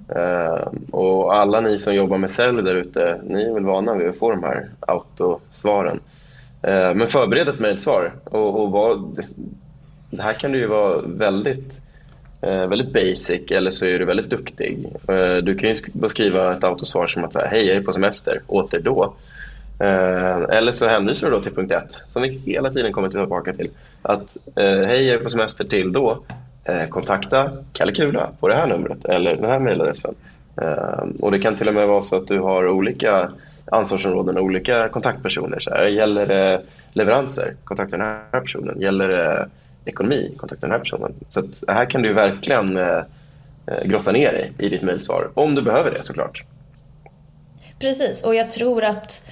Och 0.91 1.35
alla 1.35 1.61
ni 1.61 1.79
som 1.79 1.95
jobbar 1.95 2.19
med 2.19 2.31
sälj 2.31 2.63
där 2.63 2.75
ute, 2.75 3.21
ni 3.25 3.43
är 3.43 3.55
väl 3.55 3.65
vana 3.65 3.95
vid 3.95 4.09
att 4.09 4.19
få 4.19 4.31
de 4.31 4.43
här 4.43 4.69
autosvaren. 4.81 6.01
Men 6.95 7.09
förbered 7.09 7.49
ett 7.49 7.59
mejlsvar. 7.59 8.13
Och, 8.25 8.61
och 8.61 8.71
vad, 8.71 9.27
det 10.11 10.23
här 10.23 10.33
kan 10.33 10.53
du 10.53 10.59
ju 10.59 10.67
vara 10.67 11.01
väldigt, 11.01 11.81
väldigt 12.41 12.93
basic 12.93 13.51
eller 13.51 13.71
så 13.71 13.87
är 13.87 13.99
du 13.99 14.05
väldigt 14.05 14.31
duktig. 14.31 14.87
Du 15.43 15.55
kan 15.55 15.69
ju 15.71 15.77
skriva 16.09 16.53
ett 16.53 16.65
autosvar 16.65 17.07
som 17.07 17.25
att 17.25 17.33
säga, 17.33 17.47
hej 17.47 17.67
jag 17.67 17.77
är 17.77 17.83
på 17.83 17.93
semester, 17.93 18.43
åter 18.47 18.81
då. 18.81 19.15
Eh, 19.83 20.57
eller 20.57 20.73
så 20.73 20.89
hänvisar 20.89 21.31
du 21.31 21.37
då 21.37 21.43
till 21.43 21.55
punkt 21.55 21.73
1 21.73 22.05
som 22.09 22.23
vi 22.23 22.29
hela 22.29 22.73
tiden 22.73 22.93
kommer 22.93 23.09
tillbaka 23.09 23.53
till. 23.53 23.71
Att 24.03 24.37
eh, 24.57 24.65
hej, 24.65 25.05
jag 25.05 25.19
är 25.19 25.23
på 25.23 25.31
semester 25.31 25.65
till 25.65 25.93
då. 25.93 26.23
Eh, 26.65 26.89
kontakta 26.89 27.51
Kalle 27.73 27.93
Kula 27.93 28.31
på 28.41 28.49
det 28.49 28.55
här 28.55 28.67
numret 28.67 29.05
eller 29.05 29.37
den 29.37 29.45
här 29.45 29.59
mejladressen. 29.59 30.15
Eh, 30.63 31.05
och 31.21 31.31
det 31.31 31.39
kan 31.39 31.57
till 31.57 31.69
och 31.69 31.75
med 31.75 31.89
vara 31.89 32.03
så 32.03 32.17
att 32.17 32.29
du 32.29 32.39
har 32.39 32.69
olika 32.69 33.31
ansvarsområden 33.65 34.37
och 34.37 34.45
olika 34.45 34.89
kontaktpersoner. 34.89 35.61
Så 35.61 35.71
här, 35.71 35.87
gäller 35.87 36.27
det 36.27 36.63
leveranser, 36.93 37.55
kontakta 37.65 37.97
den 37.97 38.07
här 38.07 38.41
personen. 38.41 38.81
Gäller 38.81 39.09
det 39.09 39.49
ekonomi, 39.85 40.35
kontakta 40.37 40.67
den 40.67 40.73
här 40.73 40.79
personen. 40.79 41.15
Så 41.29 41.41
att 41.41 41.65
här 41.69 41.91
kan 41.91 42.03
du 42.03 42.13
verkligen 42.13 42.77
eh, 42.77 43.03
grotta 43.85 44.13
ner 44.13 44.33
dig 44.33 44.53
i 44.59 44.69
ditt 44.69 44.83
mejlsvar, 44.83 45.31
om 45.35 45.55
du 45.55 45.63
behöver 45.63 45.91
det 45.91 46.03
såklart. 46.03 46.45
Precis, 47.79 48.25
och 48.25 48.35
jag 48.35 48.51
tror 48.51 48.85
att 48.85 49.23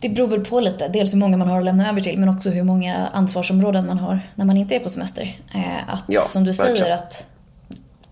det 0.00 0.08
beror 0.08 0.28
väl 0.28 0.44
på 0.44 0.60
lite. 0.60 0.88
Dels 0.88 1.14
hur 1.14 1.18
många 1.18 1.36
man 1.36 1.48
har 1.48 1.58
att 1.58 1.64
lämna 1.64 1.88
över 1.88 2.00
till 2.00 2.18
men 2.18 2.28
också 2.28 2.50
hur 2.50 2.62
många 2.62 3.06
ansvarsområden 3.06 3.86
man 3.86 3.98
har 3.98 4.20
när 4.34 4.44
man 4.44 4.56
inte 4.56 4.76
är 4.76 4.80
på 4.80 4.88
semester. 4.88 5.40
Eh, 5.54 5.94
att 5.94 6.04
ja, 6.06 6.22
som 6.22 6.44
du 6.44 6.52
verkligen. 6.52 6.76
säger 6.76 6.94
att 6.94 7.26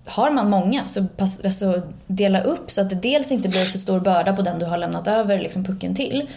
har 0.07 0.31
man 0.31 0.51
många 0.51 0.85
så 0.85 1.05
pass, 1.05 1.41
alltså, 1.45 1.83
dela 2.07 2.41
upp 2.41 2.71
så 2.71 2.81
att 2.81 2.91
det 2.91 2.97
dels 2.97 3.33
inte 3.33 3.49
blir 3.49 3.65
för 3.65 3.79
stor 3.79 4.01
börda 4.01 4.33
på 4.33 4.43
den 4.43 4.59
du 4.59 4.67
har 4.67 4.79
lämnat 4.79 5.09
över 5.09 5.39
liksom, 5.39 5.65
pucken 5.65 5.95
till. 5.95 6.29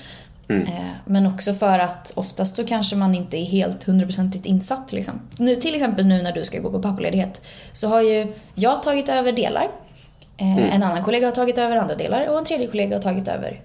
Mm. 0.49 0.63
Eh, 0.63 0.91
men 1.05 1.27
också 1.27 1.53
för 1.53 1.79
att 1.79 2.13
oftast 2.15 2.55
så 2.55 2.65
kanske 2.65 2.95
man 2.95 3.15
inte 3.15 3.37
är 3.37 3.45
helt 3.45 3.83
hundraprocentigt 3.83 4.45
insatt. 4.45 4.93
Liksom. 4.93 5.19
Nu, 5.37 5.55
till 5.55 5.75
exempel 5.75 6.05
nu 6.05 6.21
när 6.21 6.31
du 6.31 6.45
ska 6.45 6.59
gå 6.59 6.71
på 6.71 6.81
pappaledighet 6.81 7.41
så 7.71 7.87
har 7.87 8.01
ju 8.01 8.33
jag 8.55 8.83
tagit 8.83 9.09
över 9.09 9.31
delar. 9.31 9.67
Eh, 10.37 10.57
mm. 10.57 10.69
En 10.69 10.83
annan 10.83 11.03
kollega 11.03 11.27
har 11.27 11.31
tagit 11.31 11.57
över 11.57 11.75
andra 11.75 11.95
delar 11.95 12.27
och 12.27 12.37
en 12.37 12.45
tredje 12.45 12.67
kollega 12.67 12.95
har 12.95 13.01
tagit 13.01 13.27
över 13.27 13.61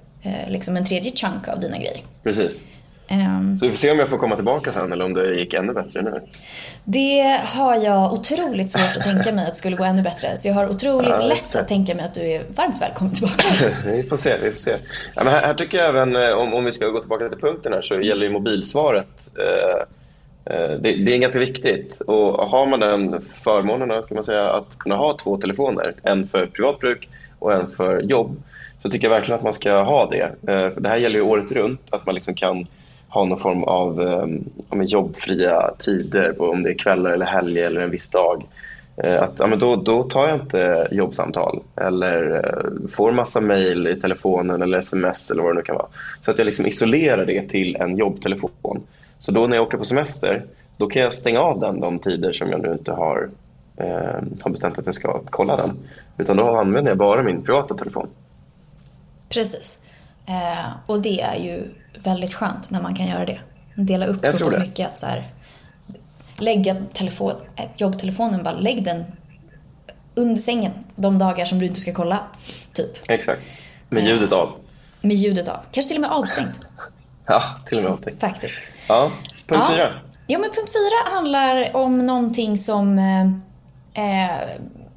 liksom 0.49 0.77
en 0.77 0.85
tredje 0.85 1.13
chunk 1.17 1.49
av 1.49 1.61
dina 1.61 1.77
grejer. 1.77 2.01
Precis. 2.23 2.63
Ehm, 3.09 3.59
Så 3.59 3.65
vi 3.67 3.71
får 3.73 3.77
se 3.77 3.91
om 3.91 3.99
jag 3.99 4.09
får 4.09 4.19
komma 4.19 4.37
tillbaka 4.37 4.73
sen 4.73 4.93
eller 4.93 5.05
om 5.05 5.15
det 5.15 5.35
gick 5.35 5.55
ännu 5.55 5.73
bättre 5.73 6.03
nu. 6.03 6.21
Det 6.85 7.41
har 7.45 7.77
jag 7.77 8.13
otroligt 8.13 8.71
svårt 8.71 8.97
att 8.97 9.03
tänka 9.05 9.33
mig 9.33 9.43
att 9.45 9.51
det 9.51 9.55
skulle 9.57 9.77
gå 9.77 9.85
ännu 9.85 10.03
bättre. 10.03 10.37
Så 10.37 10.49
jag 10.49 10.55
har 10.55 10.69
otroligt 10.69 11.11
Ja, 11.11 11.21
lätt 11.23 11.33
exakt. 11.39 11.57
att 11.63 11.69
tänka 11.69 11.95
mig 11.95 12.05
att 12.05 12.15
du 12.15 12.21
är 12.31 12.43
varmt 12.55 12.83
välkommen 12.83 13.15
tillbaka. 13.15 13.45
vi 13.87 14.03
får 14.03 14.17
se. 14.17 14.37
Vi 14.43 14.51
får 14.51 14.59
se. 14.59 14.71
Ja, 15.15 15.23
men 15.25 15.33
här, 15.33 15.41
här 15.47 15.55
tycker 15.55 15.79
jag 15.79 15.89
även, 15.89 16.17
eh, 16.17 16.31
om, 16.31 16.55
om 16.55 16.65
vi 16.65 16.73
ska 16.73 16.87
gå 16.87 17.01
tillbaka 17.01 17.29
till 17.29 17.39
punkten 17.39 17.73
här, 17.73 17.83
så 17.83 18.01
gäller 18.01 18.27
ju 18.27 18.33
mobilsvaret. 18.33 19.29
Eh, 19.39 20.55
eh, 20.57 20.71
det, 20.71 20.93
det 20.97 21.15
är 21.15 21.19
ganska 21.19 21.39
viktigt. 21.39 22.01
Och 22.01 22.49
har 22.49 22.67
man 22.67 22.81
den 22.81 23.21
förmånen 23.45 24.03
ska 24.03 24.15
man 24.15 24.25
säga, 24.25 24.51
att 24.51 24.79
kunna 24.79 24.97
ha 24.97 25.17
två 25.17 25.37
telefoner, 25.37 25.95
en 26.03 26.29
för 26.29 26.47
privat 26.47 26.79
bruk 26.79 27.09
och 27.39 27.53
en 27.53 27.69
för 27.69 28.01
jobb, 28.01 28.43
så 28.79 28.91
tycker 28.91 29.07
jag 29.07 29.15
verkligen 29.15 29.39
att 29.39 29.45
man 29.45 29.53
ska 29.53 29.83
ha 29.83 30.11
det. 30.11 30.23
Eh, 30.23 30.71
för 30.71 30.81
det 30.81 30.89
här 30.89 30.97
gäller 30.97 31.17
ju 31.17 31.23
året 31.23 31.53
runt, 31.53 31.81
att 31.91 32.07
man 32.07 32.15
liksom 32.15 32.35
kan 32.35 32.67
ha 33.09 33.25
någon 33.25 33.39
form 33.39 33.65
av 33.65 34.03
eh, 34.03 34.27
ja, 34.71 34.77
men 34.77 34.87
jobbfria 34.87 35.71
tider, 35.79 36.33
på, 36.33 36.45
om 36.51 36.63
det 36.63 36.71
är 36.71 36.79
kvällar 36.79 37.11
eller 37.11 37.27
helger 37.27 37.67
eller 37.67 37.81
en 37.81 37.91
viss 37.91 38.09
dag. 38.09 38.45
Eh, 38.97 39.23
att, 39.23 39.35
ja, 39.39 39.47
men 39.47 39.59
då, 39.59 39.77
då 39.77 40.03
tar 40.03 40.29
jag 40.29 40.37
inte 40.37 40.89
jobbsamtal 40.91 41.63
eller 41.77 42.53
får 42.93 43.13
massa 43.13 43.41
mejl 43.41 43.87
i 43.87 44.01
telefonen 44.01 44.63
eller 44.63 44.79
sms 44.79 45.31
eller 45.31 45.43
vad 45.43 45.53
det 45.53 45.57
nu 45.57 45.63
kan 45.63 45.77
vara. 45.77 45.89
Så 46.21 46.31
att 46.31 46.39
jag 46.39 46.45
liksom 46.45 46.67
isolerar 46.67 47.27
det 47.27 47.49
till 47.49 47.77
en 47.77 47.97
jobbtelefon. 47.97 48.83
Så 49.19 49.33
då 49.33 49.47
när 49.47 49.57
jag 49.57 49.67
åker 49.67 49.79
på 49.79 49.85
semester, 49.85 50.45
då 50.77 50.87
kan 50.87 51.03
jag 51.03 51.13
stänga 51.13 51.41
av 51.41 51.61
den 51.61 51.81
de 51.81 51.99
tider 51.99 52.33
som 52.33 52.51
jag 52.51 52.63
nu 52.63 52.73
inte 52.73 52.93
har, 52.93 53.29
eh, 53.77 54.23
har 54.41 54.51
bestämt 54.51 54.79
att 54.79 54.87
jag 54.87 54.95
ska 54.95 55.23
kolla 55.31 55.57
den. 55.57 55.79
Utan 56.19 56.37
då 56.37 56.57
använder 56.57 56.91
jag 56.91 56.99
bara 56.99 57.23
min 57.23 57.43
privata 57.43 57.75
telefon. 57.75 58.09
Precis. 59.29 59.79
Eh, 60.27 60.71
och 60.87 61.01
det 61.03 61.21
är 61.21 61.35
ju 61.37 61.63
väldigt 62.05 62.35
skönt 62.35 62.71
när 62.71 62.83
man 62.83 62.95
kan 62.95 63.07
göra 63.07 63.25
det. 63.25 63.41
Dela 63.75 64.07
upp 64.07 64.19
Jag 64.23 64.39
så 64.39 64.45
pass 64.45 64.59
mycket 64.59 64.87
att 64.87 64.99
så 64.99 65.07
här, 65.07 65.25
lägga 66.39 66.77
telefon, 66.93 67.33
eh, 67.57 67.65
jobbtelefonen, 67.77 68.43
bara 68.43 68.55
lägg 68.55 68.85
den 68.85 69.05
under 70.15 70.41
sängen 70.41 70.73
de 70.97 71.19
dagar 71.19 71.45
som 71.45 71.59
du 71.59 71.67
inte 71.67 71.81
ska 71.81 71.93
kolla. 71.93 72.19
Typ. 72.73 73.11
Exakt. 73.11 73.41
Med 73.89 74.05
ljudet 74.05 74.33
av. 74.33 74.53
Med 75.01 75.17
ljudet 75.17 75.49
av. 75.49 75.59
Kanske 75.73 75.89
till 75.89 75.97
och 75.97 76.09
med 76.11 76.11
avstängt. 76.19 76.61
Ja, 77.29 77.43
till 77.69 77.79
och 77.79 77.85
med 77.85 77.93
avstängt. 77.93 78.21
Faktiskt. 78.21 78.61
Ja, 78.89 79.11
punkt 79.47 79.65
Ja. 79.69 79.75
fyra. 79.75 80.01
Ja, 80.27 80.39
men 80.39 80.51
punkt 80.51 80.71
fyra 80.73 81.15
handlar 81.17 81.77
om 81.77 82.07
någonting 82.07 82.59
som 82.59 82.99
eh, 83.97 84.49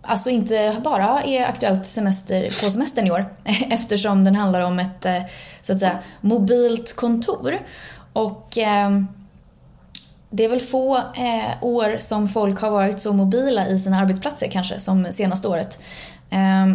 alltså 0.01 0.29
inte 0.29 0.77
bara 0.83 1.23
är 1.23 1.45
aktuellt 1.45 1.85
semester, 1.85 2.63
på 2.63 2.71
semestern 2.71 3.07
i 3.07 3.11
år 3.11 3.33
eftersom 3.69 4.23
den 4.23 4.35
handlar 4.35 4.61
om 4.61 4.79
ett 4.79 5.05
eh, 5.05 5.21
så 5.61 5.73
att 5.73 5.79
säga 5.79 5.99
mobilt 6.21 6.95
kontor. 6.95 7.59
Och 8.13 8.57
eh, 8.57 8.89
det 10.29 10.45
är 10.45 10.49
väl 10.49 10.59
få 10.59 10.97
eh, 10.97 11.51
år 11.61 11.97
som 11.99 12.29
folk 12.29 12.61
har 12.61 12.71
varit 12.71 12.99
så 12.99 13.13
mobila 13.13 13.67
i 13.67 13.79
sina 13.79 13.99
arbetsplatser 13.99 14.47
kanske 14.47 14.79
som 14.79 15.07
senaste 15.11 15.47
året. 15.47 15.79
Eh, 16.29 16.67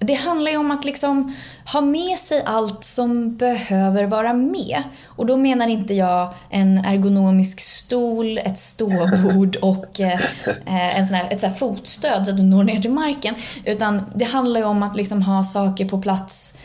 det 0.00 0.14
handlar 0.14 0.50
ju 0.50 0.56
om 0.56 0.70
att 0.70 0.84
liksom 0.84 1.36
ha 1.72 1.80
med 1.80 2.18
sig 2.18 2.42
allt 2.46 2.84
som 2.84 3.36
behöver 3.36 4.04
vara 4.04 4.32
med. 4.32 4.82
Och 5.06 5.26
då 5.26 5.36
menar 5.36 5.68
inte 5.68 5.94
jag 5.94 6.34
en 6.50 6.78
ergonomisk 6.78 7.60
stol, 7.60 8.38
ett 8.38 8.58
ståbord 8.58 9.56
och 9.62 10.00
eh, 10.00 10.20
eh, 10.46 10.98
en 10.98 11.06
sån 11.06 11.16
här, 11.16 11.26
ett 11.30 11.40
sån 11.40 11.50
här 11.50 11.56
fotstöd 11.56 12.24
så 12.24 12.30
att 12.30 12.36
du 12.36 12.42
når 12.42 12.64
ner 12.64 12.80
till 12.80 12.90
marken. 12.90 13.34
Utan 13.64 14.02
det 14.14 14.24
handlar 14.24 14.60
ju 14.60 14.66
om 14.66 14.82
att 14.82 14.96
liksom 14.96 15.22
ha 15.22 15.44
saker 15.44 15.88
på 15.88 16.02
plats 16.02 16.58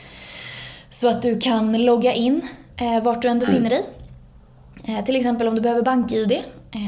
så 0.89 1.09
att 1.09 1.21
du 1.21 1.39
kan 1.39 1.85
logga 1.85 2.13
in 2.13 2.41
eh, 2.77 3.03
vart 3.03 3.21
du 3.21 3.27
än 3.27 3.39
befinner 3.39 3.69
dig. 3.69 3.83
Eh, 4.87 5.03
till 5.03 5.15
exempel 5.15 5.47
om 5.47 5.55
du 5.55 5.61
behöver 5.61 5.81
bank-id. 5.81 6.31
Eh, 6.31 6.79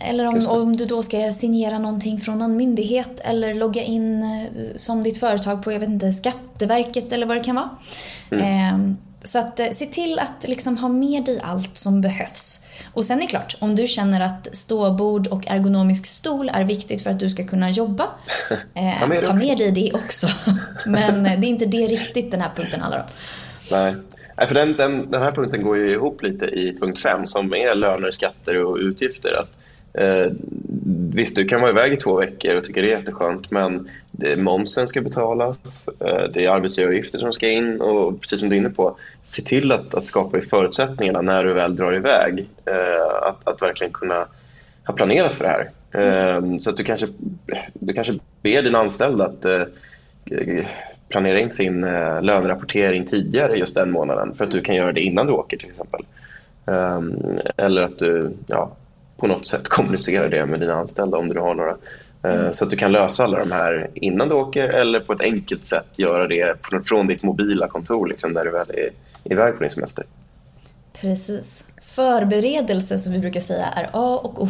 eller 0.00 0.26
om, 0.26 0.46
om 0.48 0.76
du 0.76 0.86
då 0.86 1.02
ska 1.02 1.32
signera 1.32 1.78
någonting 1.78 2.20
från 2.20 2.38
någon 2.38 2.56
myndighet 2.56 3.20
eller 3.20 3.54
logga 3.54 3.82
in 3.82 4.22
eh, 4.22 4.76
som 4.76 5.02
ditt 5.02 5.20
företag 5.20 5.62
på, 5.62 5.72
jag 5.72 5.80
vet 5.80 5.88
inte, 5.88 6.12
Skatteverket 6.12 7.12
eller 7.12 7.26
vad 7.26 7.36
det 7.36 7.44
kan 7.44 7.56
vara. 7.56 7.70
Eh, 8.30 8.78
så 9.24 9.38
att 9.38 9.60
eh, 9.60 9.70
se 9.70 9.86
till 9.86 10.18
att 10.18 10.48
liksom 10.48 10.76
ha 10.76 10.88
med 10.88 11.24
dig 11.24 11.40
allt 11.42 11.76
som 11.76 12.00
behövs. 12.00 12.64
Och 12.92 13.04
sen 13.04 13.18
är 13.18 13.22
det 13.22 13.26
klart, 13.26 13.56
om 13.58 13.76
du 13.76 13.86
känner 13.86 14.20
att 14.20 14.48
ståbord 14.52 15.26
och 15.26 15.46
ergonomisk 15.46 16.06
stol 16.06 16.50
är 16.54 16.64
viktigt 16.64 17.02
för 17.02 17.10
att 17.10 17.18
du 17.18 17.30
ska 17.30 17.46
kunna 17.46 17.70
jobba, 17.70 18.04
eh, 18.74 19.00
Ta 19.00 19.06
med 19.06 19.24
ta 19.24 19.32
med 19.32 19.58
dig 19.58 19.70
det 19.70 19.92
också. 19.94 20.26
Men 20.86 21.26
eh, 21.26 21.40
det 21.40 21.46
är 21.46 21.48
inte 21.48 21.66
det 21.66 21.86
riktigt 21.86 22.30
den 22.30 22.40
här 22.40 22.50
punkten 22.56 22.80
handlar 22.80 22.98
om. 22.98 23.06
Nej. 23.70 23.94
Nej, 24.36 24.48
för 24.48 24.54
den, 24.54 24.76
den, 24.76 25.10
den 25.10 25.22
här 25.22 25.30
punkten 25.30 25.62
går 25.62 25.76
ju 25.76 25.92
ihop 25.92 26.22
lite 26.22 26.44
i 26.44 26.76
punkt 26.80 27.02
5 27.02 27.26
som 27.26 27.54
är 27.54 27.74
löner, 27.74 28.10
skatter 28.10 28.64
och 28.64 28.76
utgifter. 28.76 29.30
Att, 29.40 29.59
eh, 29.94 30.32
visst, 31.14 31.36
du 31.36 31.44
kan 31.44 31.60
vara 31.60 31.70
iväg 31.70 31.92
i 31.92 31.96
två 31.96 32.16
veckor 32.16 32.56
och 32.56 32.64
tycka 32.64 32.80
det 32.80 32.92
är 32.92 32.98
jätteskönt 32.98 33.50
men 33.50 33.88
det, 34.10 34.36
momsen 34.36 34.88
ska 34.88 35.00
betalas, 35.00 35.88
eh, 36.00 36.24
det 36.34 36.44
är 36.44 36.50
arbetsgivaravgifter 36.50 37.18
som 37.18 37.32
ska 37.32 37.48
in 37.50 37.80
och 37.80 38.20
precis 38.20 38.40
som 38.40 38.48
du 38.48 38.56
är 38.56 38.60
inne 38.60 38.70
på, 38.70 38.96
se 39.22 39.42
till 39.42 39.72
att, 39.72 39.94
att 39.94 40.06
skapa 40.06 40.40
förutsättningarna 40.40 41.20
när 41.20 41.44
du 41.44 41.54
väl 41.54 41.76
drar 41.76 41.96
iväg. 41.96 42.46
Eh, 42.64 43.28
att, 43.28 43.48
att 43.48 43.62
verkligen 43.62 43.92
kunna 43.92 44.26
ha 44.86 44.94
planerat 44.94 45.32
för 45.32 45.44
det 45.44 45.50
här. 45.50 45.70
Eh, 45.92 46.58
så 46.58 46.70
att 46.70 46.76
du 46.76 46.84
kanske, 46.84 47.08
du 47.74 47.92
kanske 47.92 48.18
ber 48.42 48.62
din 48.62 48.74
anställda 48.74 49.24
att 49.24 49.44
eh, 49.44 49.62
planera 51.08 51.40
in 51.40 51.50
sin 51.50 51.84
eh, 51.84 52.22
lönerapportering 52.22 53.06
tidigare 53.06 53.56
just 53.56 53.74
den 53.74 53.90
månaden 53.90 54.34
för 54.34 54.44
att 54.44 54.50
du 54.50 54.60
kan 54.60 54.74
göra 54.74 54.92
det 54.92 55.00
innan 55.00 55.26
du 55.26 55.32
åker 55.32 55.56
till 55.56 55.68
exempel. 55.68 56.00
Ehm, 56.66 57.16
eller 57.56 57.82
att 57.82 57.98
du 57.98 58.32
ja, 58.46 58.76
på 59.20 59.26
något 59.26 59.46
sätt 59.46 59.68
kommunicerar 59.68 60.28
det 60.28 60.46
med 60.46 60.60
dina 60.60 60.74
anställda 60.74 61.18
om 61.18 61.28
du 61.28 61.40
har 61.40 61.54
några. 61.54 61.76
Eh, 62.22 62.50
Så 62.50 62.64
att 62.64 62.70
du 62.70 62.76
kan 62.76 62.92
lösa 62.92 63.24
alla 63.24 63.38
de 63.38 63.52
här 63.52 63.90
innan 63.94 64.28
du 64.28 64.34
åker 64.34 64.68
eller 64.68 65.00
på 65.00 65.12
ett 65.12 65.20
enkelt 65.20 65.66
sätt 65.66 65.86
göra 65.96 66.28
det 66.28 66.56
från, 66.84 67.06
ditt 67.06 67.22
mobila 67.22 67.68
kontor 67.68 68.06
liksom, 68.06 68.34
där 68.34 68.44
du 68.44 68.50
väl 68.50 68.70
är 68.70 68.90
iväg 69.24 69.56
på 69.56 69.62
din 69.62 69.70
semester. 69.70 70.04
Precis. 71.00 71.64
Förberedelse 71.82 72.98
som 72.98 73.12
vi 73.12 73.18
brukar 73.18 73.40
säga 73.40 73.66
är 73.66 73.84
A 73.92 74.20
och 74.24 74.42
O. 74.42 74.48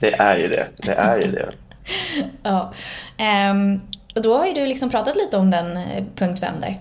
Det 0.00 0.14
är 0.14 0.38
ju 0.38 0.48
det. 0.48 0.66
Det 0.76 0.92
är 0.92 1.20
ju 1.20 1.30
det. 1.30 1.50
Ja. 2.42 2.72
Ehm, 3.18 3.80
och 4.16 4.22
då 4.22 4.34
har 4.34 4.46
ju 4.46 4.52
du 4.52 4.66
liksom 4.66 4.90
pratat 4.90 5.16
lite 5.16 5.36
om 5.36 5.50
den 5.50 5.76
eh, 5.76 6.04
punkt 6.16 6.40
5 6.40 6.54
där. 6.60 6.80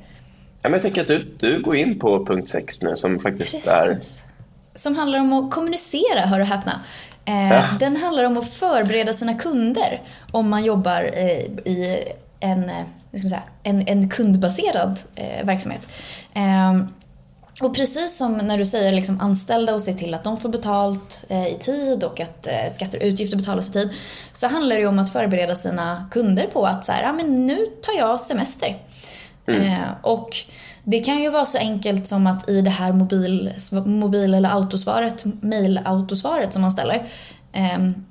Ja, 0.61 0.69
men 0.69 0.73
jag 0.73 0.81
tänker 0.81 1.01
att 1.01 1.07
du, 1.07 1.27
du 1.37 1.61
går 1.61 1.75
in 1.75 1.99
på 1.99 2.25
punkt 2.25 2.47
6 2.47 2.81
nu 2.81 2.95
som 2.95 3.19
faktiskt 3.19 3.67
är 3.67 3.93
Precis. 3.93 4.25
Som 4.75 4.95
handlar 4.95 5.19
om 5.19 5.33
att 5.33 5.51
kommunicera, 5.51 6.19
hör 6.19 6.39
och 6.39 6.47
häpna. 6.47 6.79
Eh, 7.25 7.49
Ja. 7.51 7.63
Den 7.79 7.97
handlar 7.97 8.23
om 8.23 8.37
att 8.37 8.53
förbereda 8.53 9.13
sina 9.13 9.33
kunder 9.35 10.01
om 10.31 10.49
man 10.49 10.63
jobbar 10.63 11.11
eh, 11.13 11.71
i 11.71 12.03
en, 12.39 12.69
eh, 12.69 12.75
ska 13.19 13.29
säga, 13.29 13.43
en, 13.63 13.87
en 13.87 14.09
kundbaserad 14.09 14.99
eh, 15.15 15.45
verksamhet. 15.45 15.89
Ehm, 16.33 16.87
och 17.61 17.75
precis 17.75 18.17
som 18.17 18.33
när 18.37 18.57
du 18.57 18.65
säger 18.65 18.91
liksom 18.91 19.21
anställda 19.21 19.73
och 19.73 19.81
se 19.81 19.93
till 19.93 20.13
att 20.13 20.23
de 20.23 20.37
får 20.37 20.49
betalt 20.49 21.25
eh, 21.29 21.47
i 21.47 21.57
tid 21.59 22.03
och 22.03 22.19
att 22.19 22.47
eh, 22.47 22.69
skatter 22.71 22.97
och 22.99 23.05
utgifter 23.05 23.37
betalas 23.37 23.69
i 23.69 23.71
tid. 23.71 23.89
Så 24.31 24.47
handlar 24.47 24.77
det 24.77 24.85
om 24.87 24.99
att 24.99 25.11
förbereda 25.13 25.55
sina 25.55 26.09
kunder 26.11 26.47
på 26.53 26.65
att 26.65 26.85
så 26.85 26.91
här, 26.91 27.03
ja, 27.03 27.13
men 27.13 27.45
nu 27.45 27.65
tar 27.81 27.93
jag 27.97 28.21
semester. 28.21 28.77
Eh, 29.47 29.91
och 30.01 30.29
det 30.83 30.99
kan 30.99 31.21
ju 31.21 31.29
vara 31.29 31.45
så 31.45 31.57
enkelt 31.57 32.07
som 32.07 32.27
att 32.27 32.49
i 32.49 32.61
det 32.61 32.69
här 32.69 32.93
mobil, 32.93 33.53
mobil 33.85 34.33
eller 34.33 34.49
autosvaret, 34.49 35.25
mail-autosvaret 35.41 36.53
som 36.53 36.61
man 36.61 36.71
ställer, 36.71 37.05
ehm, 37.53 38.05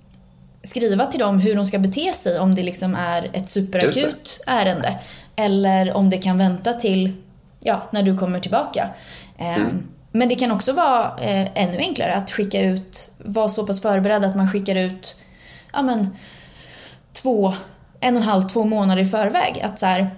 skriva 0.63 1.07
till 1.07 1.21
dem 1.21 1.41
hur 1.41 1.57
de 1.57 1.65
ska 1.65 1.79
bete 1.79 2.13
sig 2.13 2.39
om 2.39 2.55
det 2.55 2.63
liksom 2.63 2.95
är 2.95 3.31
ett 3.33 3.49
superakut 3.49 4.43
ärende. 4.47 4.99
Eller 5.37 5.97
om 5.97 6.11
det 6.11 6.19
kan 6.19 6.39
vänta 6.39 6.73
till 6.73 7.13
ja, 7.61 7.89
när 7.91 8.03
du 8.03 8.19
kommer 8.19 8.41
tillbaka. 8.41 8.89
Ehm, 9.39 9.83
Men 10.13 10.29
det 10.29 10.35
kan 10.35 10.53
också 10.53 10.73
vara 10.73 11.19
eh, 11.21 11.49
ännu 11.55 11.77
enklare 11.77 12.15
att 12.15 12.31
skicka 12.31 12.61
ut, 12.61 13.13
vara 13.19 13.49
så 13.49 13.67
pass 13.67 13.83
förberedd 13.83 14.25
att 14.25 14.37
man 14.37 14.49
skickar 14.49 14.75
ut 14.75 15.17
ja, 15.73 15.83
men, 15.83 16.17
två, 17.13 17.55
en 18.01 18.17
och 18.17 18.23
en 18.23 18.29
halv, 18.29 18.43
två 18.43 18.65
månader 18.65 19.03
i 19.03 19.07
förväg. 19.07 19.61
Att 19.65 19.79
så 19.79 19.87
här, 19.87 20.11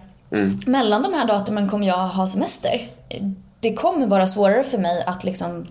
mellan 0.66 1.02
de 1.02 1.14
här 1.14 1.26
datumen 1.26 1.68
kommer 1.68 1.86
jag 1.86 2.08
ha 2.08 2.26
semester. 2.26 2.88
Det 3.60 3.74
kommer 3.74 4.06
vara 4.06 4.26
svårare 4.26 4.64
för 4.64 4.78
mig 4.78 5.04
att 5.06 5.24
liksom 5.24 5.66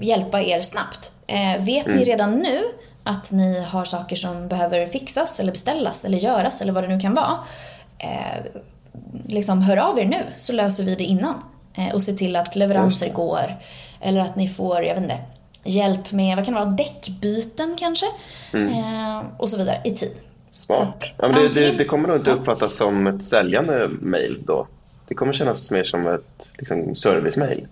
hjälpa 0.00 0.42
er 0.42 0.60
snabbt. 0.60 1.12
Eh, 1.26 1.64
vet 1.64 1.86
ni 1.86 2.04
redan 2.04 2.38
nu 2.38 2.62
att 3.04 3.32
ni 3.32 3.62
har 3.62 3.84
saker 3.84 4.16
som 4.16 4.48
behöver 4.48 4.86
fixas 4.86 5.40
eller 5.40 5.52
beställas 5.52 6.04
eller 6.04 6.18
göras 6.18 6.60
eller 6.60 6.72
vad 6.72 6.84
det 6.84 6.88
nu 6.88 7.00
kan 7.00 7.14
vara. 7.14 7.38
Eh, 7.98 8.60
liksom 9.24 9.62
hör 9.62 9.76
av 9.76 9.98
er 9.98 10.04
nu 10.04 10.22
så 10.36 10.52
löser 10.52 10.84
vi 10.84 10.94
det 10.94 11.04
innan. 11.04 11.34
Eh, 11.74 11.94
och 11.94 12.02
se 12.02 12.12
till 12.12 12.36
att 12.36 12.56
leveranser 12.56 13.12
går. 13.12 13.56
Eller 14.00 14.20
att 14.20 14.36
ni 14.36 14.48
får, 14.48 14.84
jag 14.84 14.94
vet 14.94 15.02
inte, 15.02 15.18
hjälp 15.64 16.12
med, 16.12 16.36
vad 16.36 16.44
kan 16.44 16.54
det 16.54 16.60
vara, 16.60 16.70
däckbyten 16.70 17.76
kanske? 17.78 18.06
Eh, 18.68 19.22
och 19.38 19.50
så 19.50 19.56
vidare 19.56 19.80
i 19.84 19.90
tid. 19.90 20.16
Smart. 20.52 21.04
Ja, 21.16 21.28
men 21.28 21.32
det, 21.32 21.48
det, 21.48 21.72
det 21.78 21.84
kommer 21.84 22.08
nog 22.08 22.16
inte 22.16 22.30
uppfattas 22.30 22.74
som 22.76 23.06
ett 23.06 23.24
säljande 23.24 23.88
mejl 24.00 24.42
då, 24.44 24.66
det 25.08 25.14
kommer 25.14 25.32
kännas 25.32 25.70
mer 25.70 25.84
som 25.84 26.06
ett 26.06 26.52
liksom, 26.58 26.94
servicemail. 26.94 27.66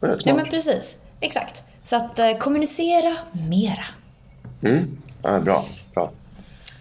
Ja, 0.00 0.34
men 0.34 0.44
precis. 0.44 0.98
Exakt. 1.20 1.64
Så 1.84 1.96
att 1.96 2.18
eh, 2.18 2.38
kommunicera 2.38 3.16
mera. 3.50 3.84
Mm. 4.62 4.88
Ja, 5.22 5.40
bra. 5.40 5.64
bra. 5.94 6.10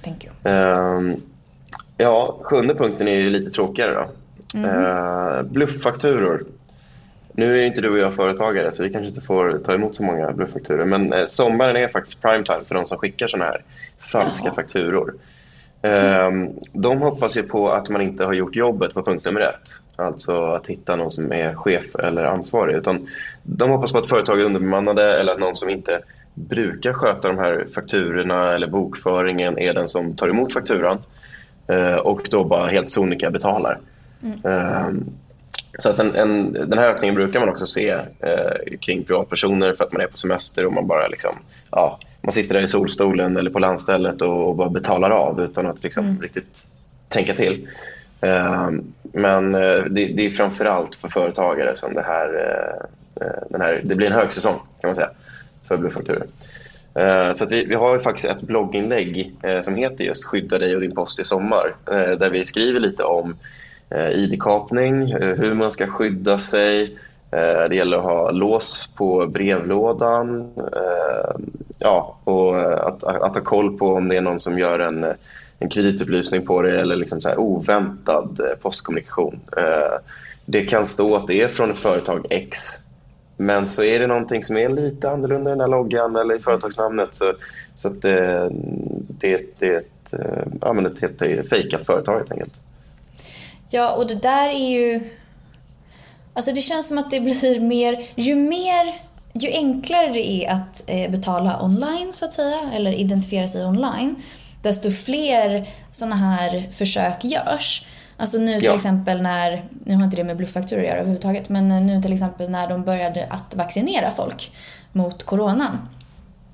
Thank 0.04 0.26
you. 0.26 0.54
Ehm, 0.54 1.16
ja, 1.98 2.40
sjunde 2.42 2.76
punkten 2.76 3.08
är 3.08 3.30
lite 3.30 3.52
tråkigare 3.52 3.94
då. 3.94 4.10
Mm. 4.60 4.70
Uh, 4.70 5.42
blufffakturor. 5.42 6.46
Nu 7.34 7.54
är 7.54 7.58
ju 7.58 7.68
inte 7.68 7.82
du 7.82 7.90
och 7.90 7.98
jag 7.98 8.16
företagare 8.16 8.72
så 8.72 8.84
vi 8.84 8.90
kanske 8.90 9.10
inte 9.10 9.22
får 9.22 9.62
ta 9.66 9.74
emot 9.74 9.96
så 9.96 10.04
många 10.04 10.32
blufffakturor. 10.32 10.86
Men 10.86 11.14
eh, 11.14 11.26
sommaren 11.28 11.76
är 11.76 11.88
faktiskt 11.88 12.22
prime 12.22 12.44
time 12.44 12.64
för 12.68 12.76
de 12.76 12.86
som 12.86 12.98
skickar 12.98 13.28
såna 13.28 13.46
här 13.46 13.64
falska 14.00 14.46
Jaha. 14.46 14.56
fakturor. 14.56 15.14
Eh, 15.84 16.32
de 16.74 17.02
hoppas 17.02 17.38
ju 17.38 17.44
på 17.44 17.72
att 17.72 17.90
man 17.90 18.02
inte 18.02 18.26
har 18.26 18.34
gjort 18.34 18.56
jobbet 18.56 18.94
på 18.94 19.04
punkt 19.04 19.26
nummer 19.26 19.42
ett. 19.42 19.70
Alltså 19.96 20.46
att 20.46 20.68
hitta 20.68 20.96
någon 20.96 21.12
som 21.12 21.32
är 21.32 21.54
chef 21.54 21.96
eller 21.96 22.24
ansvarig. 22.24 22.76
Utan 22.76 23.08
de 23.44 23.70
hoppas 23.70 23.92
på 23.92 23.98
att 23.98 24.10
företag 24.10 24.42
är 24.42 24.46
underbemannade 24.46 25.20
eller 25.20 25.34
att 25.34 25.40
någon 25.40 25.56
som 25.56 25.70
inte 25.70 26.02
brukar 26.34 26.94
sköta 26.94 27.28
de 27.28 27.38
här 27.38 27.68
fakturorna 27.76 28.56
eller 28.56 28.68
bokföringen 28.68 29.60
är 29.60 29.74
den 29.74 29.88
som 29.88 30.16
tar 30.16 30.28
emot 30.28 30.54
fakturan 30.54 30.98
eh, 31.68 31.96
och 31.96 32.28
då 32.32 32.44
bara 32.44 32.68
helt 32.68 32.90
sonika 32.90 33.30
betalar. 33.30 33.78
Mm. 34.24 34.40
Eh, 34.46 34.88
så 35.78 35.90
att 35.90 36.00
en, 36.00 36.16
en, 36.16 36.54
den 36.54 36.78
här 36.78 36.90
ökningen 36.90 37.16
brukar 37.16 37.40
man 37.40 37.50
också 37.50 37.66
se 37.66 37.90
eh, 38.20 38.78
kring 38.80 39.04
privatpersoner 39.04 39.74
för 39.74 39.84
att 39.84 39.94
man 39.94 40.02
är 40.02 40.08
på 40.08 40.18
semester 40.18 40.66
och 40.66 40.74
man 40.74 40.88
bara 40.88 41.08
liksom, 41.08 41.36
ja, 41.72 42.00
man 42.24 42.32
sitter 42.32 42.56
där 42.56 42.62
i 42.62 42.68
solstolen 42.68 43.38
eller 43.38 43.52
på 43.52 43.60
landstället 43.60 44.22
och, 44.22 44.50
och 44.50 44.56
bara 44.56 44.70
betalar 44.70 45.10
av 45.10 45.42
utan 45.42 45.66
att 45.66 45.84
liksom 45.84 46.06
mm. 46.06 46.22
riktigt 46.22 46.66
tänka 47.10 47.36
till. 47.36 47.68
Eh, 48.24 48.70
men 49.02 49.56
eh, 49.56 49.84
det, 49.90 50.06
det 50.06 50.26
är 50.26 50.30
framförallt 50.30 50.96
för 50.96 51.08
företagare 51.08 51.76
som 51.76 51.94
det 51.94 52.02
här, 52.02 52.28
eh, 53.22 53.28
den 53.50 53.62
här, 53.62 53.82
det 53.84 53.96
blir 53.96 54.08
en 54.08 54.14
högsäsong 54.14 54.60
kan 54.82 54.88
man 54.88 54.96
säga 54.96 55.10
för 55.68 55.78
bluffakturor. 55.78 56.28
Så 57.34 57.46
vi, 57.46 57.66
vi 57.66 57.76
har 57.76 58.00
faktiskt 58.00 58.28
ett 58.28 58.42
blogginlägg 58.42 59.36
som 59.62 59.76
heter 59.76 60.06
just 60.06 60.26
Skydda 60.26 60.58
dig 60.58 60.76
och 60.76 60.82
din 60.82 60.96
post 60.96 61.20
i 61.20 61.24
sommar 61.24 61.76
där 62.16 62.30
vi 62.30 62.46
skriver 62.46 62.80
lite 62.80 63.04
om 63.04 63.36
id-kapning, 64.12 65.14
hur 65.14 65.54
man 65.54 65.72
ska 65.72 65.88
skydda 65.88 66.40
sig. 66.40 66.98
Eh, 67.34 67.70
det 67.70 67.76
gäller 67.76 67.98
att 67.98 68.04
ha 68.04 68.32
lås 68.32 68.94
på 68.98 69.28
brevlådan 69.28 70.52
eh, 70.58 71.36
ja, 71.80 72.18
och 72.24 72.62
att, 72.88 73.04
att, 73.04 73.36
ha 73.36 73.42
koll 73.42 73.78
på 73.78 73.94
om 73.94 74.08
det 74.08 74.18
är 74.18 74.22
någon 74.22 74.40
som 74.40 74.60
gör 74.60 74.80
en, 74.80 75.06
en 75.60 75.70
kreditupplysning 75.70 76.46
på 76.46 76.62
det 76.62 76.82
eller 76.82 76.96
liksom 76.96 77.22
så 77.22 77.30
här 77.30 77.40
oväntad 77.40 78.40
eh, 78.40 78.58
postkommunikation. 78.62 79.40
Det 80.46 80.66
kan 80.66 80.86
stå 80.86 81.16
att 81.16 81.28
det 81.28 81.42
är 81.42 81.48
från 81.48 81.72
ett 81.72 81.78
företag 81.78 82.26
X 82.30 82.60
men 83.38 83.68
så 83.68 83.84
är 83.84 84.00
det 84.00 84.08
någonting 84.08 84.44
som 84.44 84.58
är 84.58 84.70
lite 84.70 85.10
annorlunda 85.10 85.50
i 85.50 85.54
den 85.54 85.62
här 85.62 85.68
loggan 85.68 86.16
eller 86.16 86.36
i 86.36 86.40
företagsnamnet 86.40 87.16
så, 87.16 87.34
så 87.76 87.88
att 87.88 88.02
det, 88.02 88.50
det, 89.08 89.42
det 89.60 89.68
är 89.68 89.78
ett, 89.78 90.14
ja, 90.62 90.74
men 90.74 90.86
ett 90.86 91.02
helt 91.02 91.50
fejkat 91.50 91.86
företag 91.86 92.18
helt 92.18 92.32
enkelt. 92.32 92.54
Ja, 93.70 93.96
och 93.96 94.08
det 94.08 94.22
där 94.22 94.50
är 94.50 94.70
ju... 94.70 95.02
Alltså 96.34 96.52
det 96.52 96.62
känns 96.62 96.88
som 96.88 96.98
att 96.98 97.12
det 97.12 97.20
blir 97.20 97.60
mer... 97.60 98.06
Ju 98.16 98.36
mer... 98.36 98.96
Ju 99.34 99.52
enklare 99.52 100.08
det 100.08 100.46
är 100.46 100.52
att 100.52 100.84
eh, 100.88 101.12
betala 101.12 101.64
online 101.64 102.14
så 102.14 102.26
att 102.26 102.34
säga, 102.34 102.60
eller 102.74 102.92
identifiera 102.92 103.48
sig 103.48 103.66
online, 103.66 104.16
desto 104.62 104.92
fler 104.92 105.70
sådana 105.92 106.16
här 106.16 106.70
försök 106.72 107.24
görs. 107.24 107.86
Alltså 108.18 108.38
nu 108.38 108.60
till 108.60 108.68
ja. 108.68 108.76
exempel 108.76 109.22
när, 109.22 109.66
nu 109.86 109.96
har 109.96 110.04
inte 110.04 110.18
det 110.18 110.24
med 110.24 110.38
blufffakturor 110.38 110.82
att 110.82 110.88
göra 110.88 110.98
överhuvudtaget, 110.98 111.50
men 111.50 111.88
nu 111.88 112.02
till 112.02 112.14
exempel 112.14 112.50
när 112.50 112.70
de 112.70 112.84
började 112.84 113.28
att 113.30 113.56
vaccinera 113.56 114.12
folk 114.12 114.52
mot 114.92 115.24
coronan. 115.24 115.78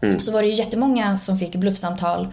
Mm. 0.02 0.20
Så 0.20 0.32
var 0.32 0.42
det 0.42 0.48
ju 0.48 0.54
jättemånga 0.54 1.18
som 1.18 1.38
fick 1.38 1.56
bluffsamtal 1.56 2.22
eh, 2.22 2.28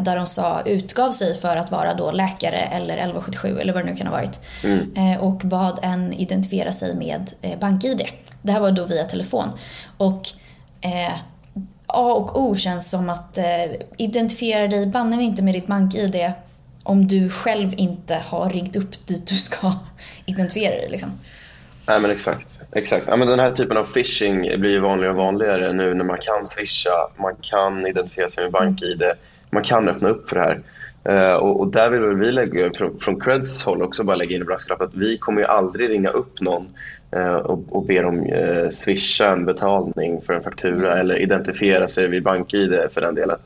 där 0.00 0.16
de 0.16 0.26
sa, 0.26 0.62
utgav 0.66 1.12
sig 1.12 1.40
för 1.40 1.56
att 1.56 1.70
vara 1.70 1.94
då 1.94 2.10
läkare 2.10 2.56
eller 2.56 2.94
1177 2.94 3.58
eller 3.58 3.72
vad 3.72 3.84
det 3.84 3.90
nu 3.90 3.96
kan 3.96 4.06
ha 4.06 4.14
varit. 4.14 4.40
Mm. 4.64 4.92
Eh, 4.96 5.20
och 5.20 5.38
bad 5.44 5.78
en 5.82 6.12
identifiera 6.12 6.72
sig 6.72 6.94
med 6.94 7.30
eh, 7.42 7.58
BankID. 7.58 8.02
Det 8.42 8.52
här 8.52 8.60
var 8.60 8.70
då 8.70 8.84
via 8.84 9.04
telefon. 9.04 9.48
Och 9.96 10.22
eh, 10.80 11.14
A 11.86 12.12
och 12.12 12.42
O 12.42 12.54
känns 12.56 12.90
som 12.90 13.10
att 13.10 13.38
eh, 13.38 13.44
identifiera 13.98 14.66
dig 14.66 14.86
banne 14.86 15.16
mig 15.16 15.26
inte 15.26 15.42
med 15.42 15.54
ditt 15.54 15.66
BankID 15.66 16.32
om 16.82 17.06
du 17.06 17.30
själv 17.30 17.70
inte 17.76 18.22
har 18.26 18.50
ringt 18.50 18.76
upp 18.76 19.06
dit 19.06 19.26
du 19.26 19.34
ska 19.34 19.72
identifiera 20.26 20.74
dig. 20.74 20.88
Liksom. 20.90 21.10
Nej 21.88 22.00
men 22.00 22.10
exakt. 22.10 22.60
exakt. 22.72 23.04
Ja, 23.08 23.16
men 23.16 23.28
den 23.28 23.40
här 23.40 23.50
typen 23.50 23.76
av 23.76 23.84
phishing 23.84 24.60
blir 24.60 24.78
vanligare 24.78 25.12
och 25.12 25.18
vanligare 25.18 25.72
nu 25.72 25.94
när 25.94 26.04
man 26.04 26.18
kan 26.20 26.46
swisha, 26.46 27.10
man 27.16 27.36
kan 27.40 27.86
identifiera 27.86 28.28
sig 28.28 28.44
med 28.44 28.52
BankID 28.52 29.02
man 29.50 29.62
kan 29.62 29.88
öppna 29.88 30.08
upp 30.08 30.28
för 30.28 30.36
det 30.36 30.42
här. 30.42 30.62
Uh, 31.08 31.34
och, 31.34 31.60
och, 31.60 31.68
där 31.68 31.90
vill 31.90 32.00
vi 32.00 32.32
lägga, 32.32 32.72
från, 32.72 32.98
från 32.98 33.20
Creds 33.20 33.64
håll 33.64 33.82
också 33.82 34.04
bara 34.04 34.16
lägga 34.16 34.36
in 34.36 34.42
i 34.42 34.44
brasklapp 34.44 34.80
att 34.80 34.94
vi 34.94 35.18
kommer 35.18 35.40
ju 35.40 35.46
aldrig 35.46 35.90
ringa 35.90 36.10
upp 36.10 36.40
någon 36.40 36.68
uh, 37.16 37.34
och, 37.34 37.64
och 37.68 37.84
be 37.84 38.02
dem 38.02 38.26
uh, 38.26 38.70
swisha 38.70 39.32
en 39.32 39.44
betalning 39.44 40.20
för 40.20 40.34
en 40.34 40.42
faktura 40.42 40.98
eller 40.98 41.18
identifiera 41.18 41.88
sig 41.88 42.08
vid 42.08 42.22
BankID 42.22 42.80
för 42.90 43.00
den 43.00 43.14
delen. 43.14 43.38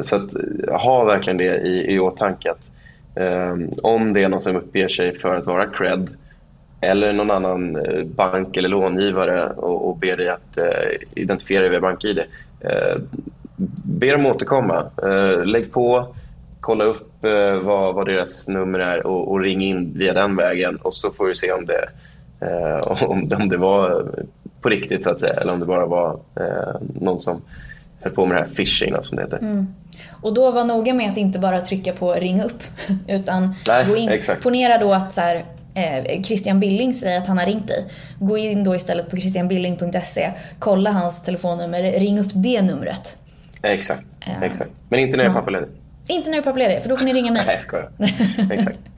så 0.00 0.16
att, 0.16 0.30
ha 0.82 1.04
verkligen 1.04 1.36
det 1.36 1.56
i, 1.56 1.94
i 1.94 1.98
åtanke 1.98 2.50
att 2.50 2.70
om 3.82 4.12
det 4.12 4.22
är 4.22 4.28
någon 4.28 4.40
som 4.40 4.56
uppger 4.56 4.88
sig 4.88 5.12
för 5.12 5.34
att 5.34 5.46
vara 5.46 5.66
Cred 5.66 6.10
eller 6.80 7.12
någon 7.12 7.30
annan 7.30 7.78
bank 8.04 8.56
eller 8.56 8.68
långivare 8.68 9.50
och, 9.50 9.88
och 9.88 9.96
ber 9.96 10.16
dig 10.16 10.28
att 10.28 10.58
identifiera 11.14 11.60
dig 11.60 11.70
via 11.70 11.80
BankID 11.80 12.20
be 13.84 14.10
dem 14.10 14.26
återkomma. 14.26 14.90
Uh, 15.04 15.44
lägg 15.44 15.72
på, 15.72 16.14
kolla 16.60 16.84
upp 16.84 17.24
uh, 17.24 17.60
vad, 17.62 17.94
vad 17.94 18.06
deras 18.06 18.48
nummer 18.48 18.78
är 18.78 19.06
och, 19.06 19.30
och, 19.30 19.40
ring 19.40 19.64
in 19.64 19.98
via 19.98 20.12
den 20.12 20.36
vägen 20.36 20.76
och 20.76 20.94
så 20.94 21.10
får 21.10 21.26
vi 21.26 21.34
se 21.34 21.52
om 21.52 21.66
det, 21.66 21.88
uh, 22.46 23.02
om, 23.02 23.32
om 23.40 23.48
det 23.48 23.56
var 23.56 24.12
på 24.60 24.68
riktigt 24.68 25.04
så 25.04 25.10
att 25.10 25.20
säga 25.20 25.34
eller 25.34 25.52
om 25.52 25.60
det 25.60 25.66
bara 25.66 25.86
var 25.86 26.18
någon 27.00 27.20
som 27.20 27.42
höll 28.00 28.12
på 28.12 28.26
med 28.26 28.36
det 28.36 28.40
här 28.40 28.48
phishing 28.48 28.94
som 29.02 29.16
det 29.16 29.22
heter. 29.22 29.38
Mm. 29.38 29.74
Och 30.22 30.34
då 30.34 30.50
var 30.50 30.64
noga 30.64 30.94
med 30.94 31.10
att 31.10 31.16
inte 31.16 31.38
bara 31.38 31.60
trycka 31.60 31.92
på 31.92 32.12
ring 32.12 32.42
upp 32.42 32.62
utan 33.08 33.54
Nej, 33.68 33.86
gå 33.86 33.96
in. 33.96 34.08
Exakt. 34.08 34.42
Ponera 34.42 34.78
då 34.78 34.92
att 34.92 35.12
så 35.12 35.20
här, 35.20 35.44
Christian 36.22 36.60
Billing 36.60 36.94
säger 36.94 37.18
att 37.18 37.26
han 37.26 37.38
har 37.38 37.46
ringt 37.46 37.68
dig. 37.68 37.84
Gå 38.18 38.38
in 38.38 38.64
då 38.64 38.74
istället 38.74 39.10
på 39.10 39.16
christianbilling.se, 39.16 40.30
kolla 40.58 40.90
hans 40.90 41.22
telefonnummer, 41.22 41.82
ring 41.82 42.20
upp 42.20 42.30
det 42.32 42.62
numret. 42.62 43.16
Exakt, 43.62 44.04
uh, 44.28 44.42
exakt. 44.42 44.70
Men 44.88 45.00
inte 45.00 45.16
när 45.16 45.24
jag 45.24 45.30
är 45.30 45.36
pappaledig. 45.36 45.68
Inte 46.08 46.30
när 46.30 46.36
du 46.36 46.40
är 46.40 46.44
pappaledig, 46.44 46.82
för 46.82 46.88
då 46.88 46.96
får 46.96 47.04
ni 47.04 47.12
ringa 47.12 47.32
mig. 47.32 47.42
Nej, 47.46 47.54
jag 47.54 47.62
skojar. 47.62 47.90
exakt. 48.52 48.78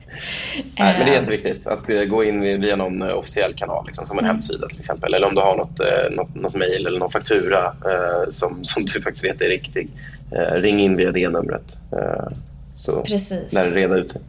Nej, 0.79 0.95
men 0.97 1.05
det 1.05 1.11
är 1.11 1.19
jätteviktigt 1.19 1.67
att 1.67 1.89
eh, 1.89 2.03
gå 2.03 2.23
in 2.23 2.41
via 2.41 2.75
någon 2.75 3.01
eh, 3.01 3.17
officiell 3.17 3.53
kanal, 3.53 3.85
liksom, 3.85 4.05
som 4.05 4.17
en 4.17 4.25
mm. 4.25 4.35
hemsida 4.35 4.67
till 4.67 4.79
exempel. 4.79 5.13
Eller 5.13 5.27
om 5.27 5.35
du 5.35 5.41
har 5.41 5.57
något, 5.57 5.79
något, 6.11 6.35
något 6.35 6.55
mejl 6.55 6.85
eller 6.87 6.99
någon 6.99 7.11
faktura 7.11 7.65
eh, 7.65 8.29
som, 8.29 8.59
som 8.65 8.85
du 8.85 9.01
faktiskt 9.01 9.25
vet 9.25 9.41
är 9.41 9.49
riktig. 9.49 9.89
Eh, 10.31 10.61
ring 10.61 10.79
in 10.79 10.97
via 10.97 11.11
det 11.11 11.29
numret. 11.29 11.77
Eh, 11.91 12.37
så 12.75 13.01
Precis. 13.01 13.53
lär 13.53 13.71
det 13.71 13.75
reda 13.75 13.95
ut 13.95 14.11
sig. 14.11 14.21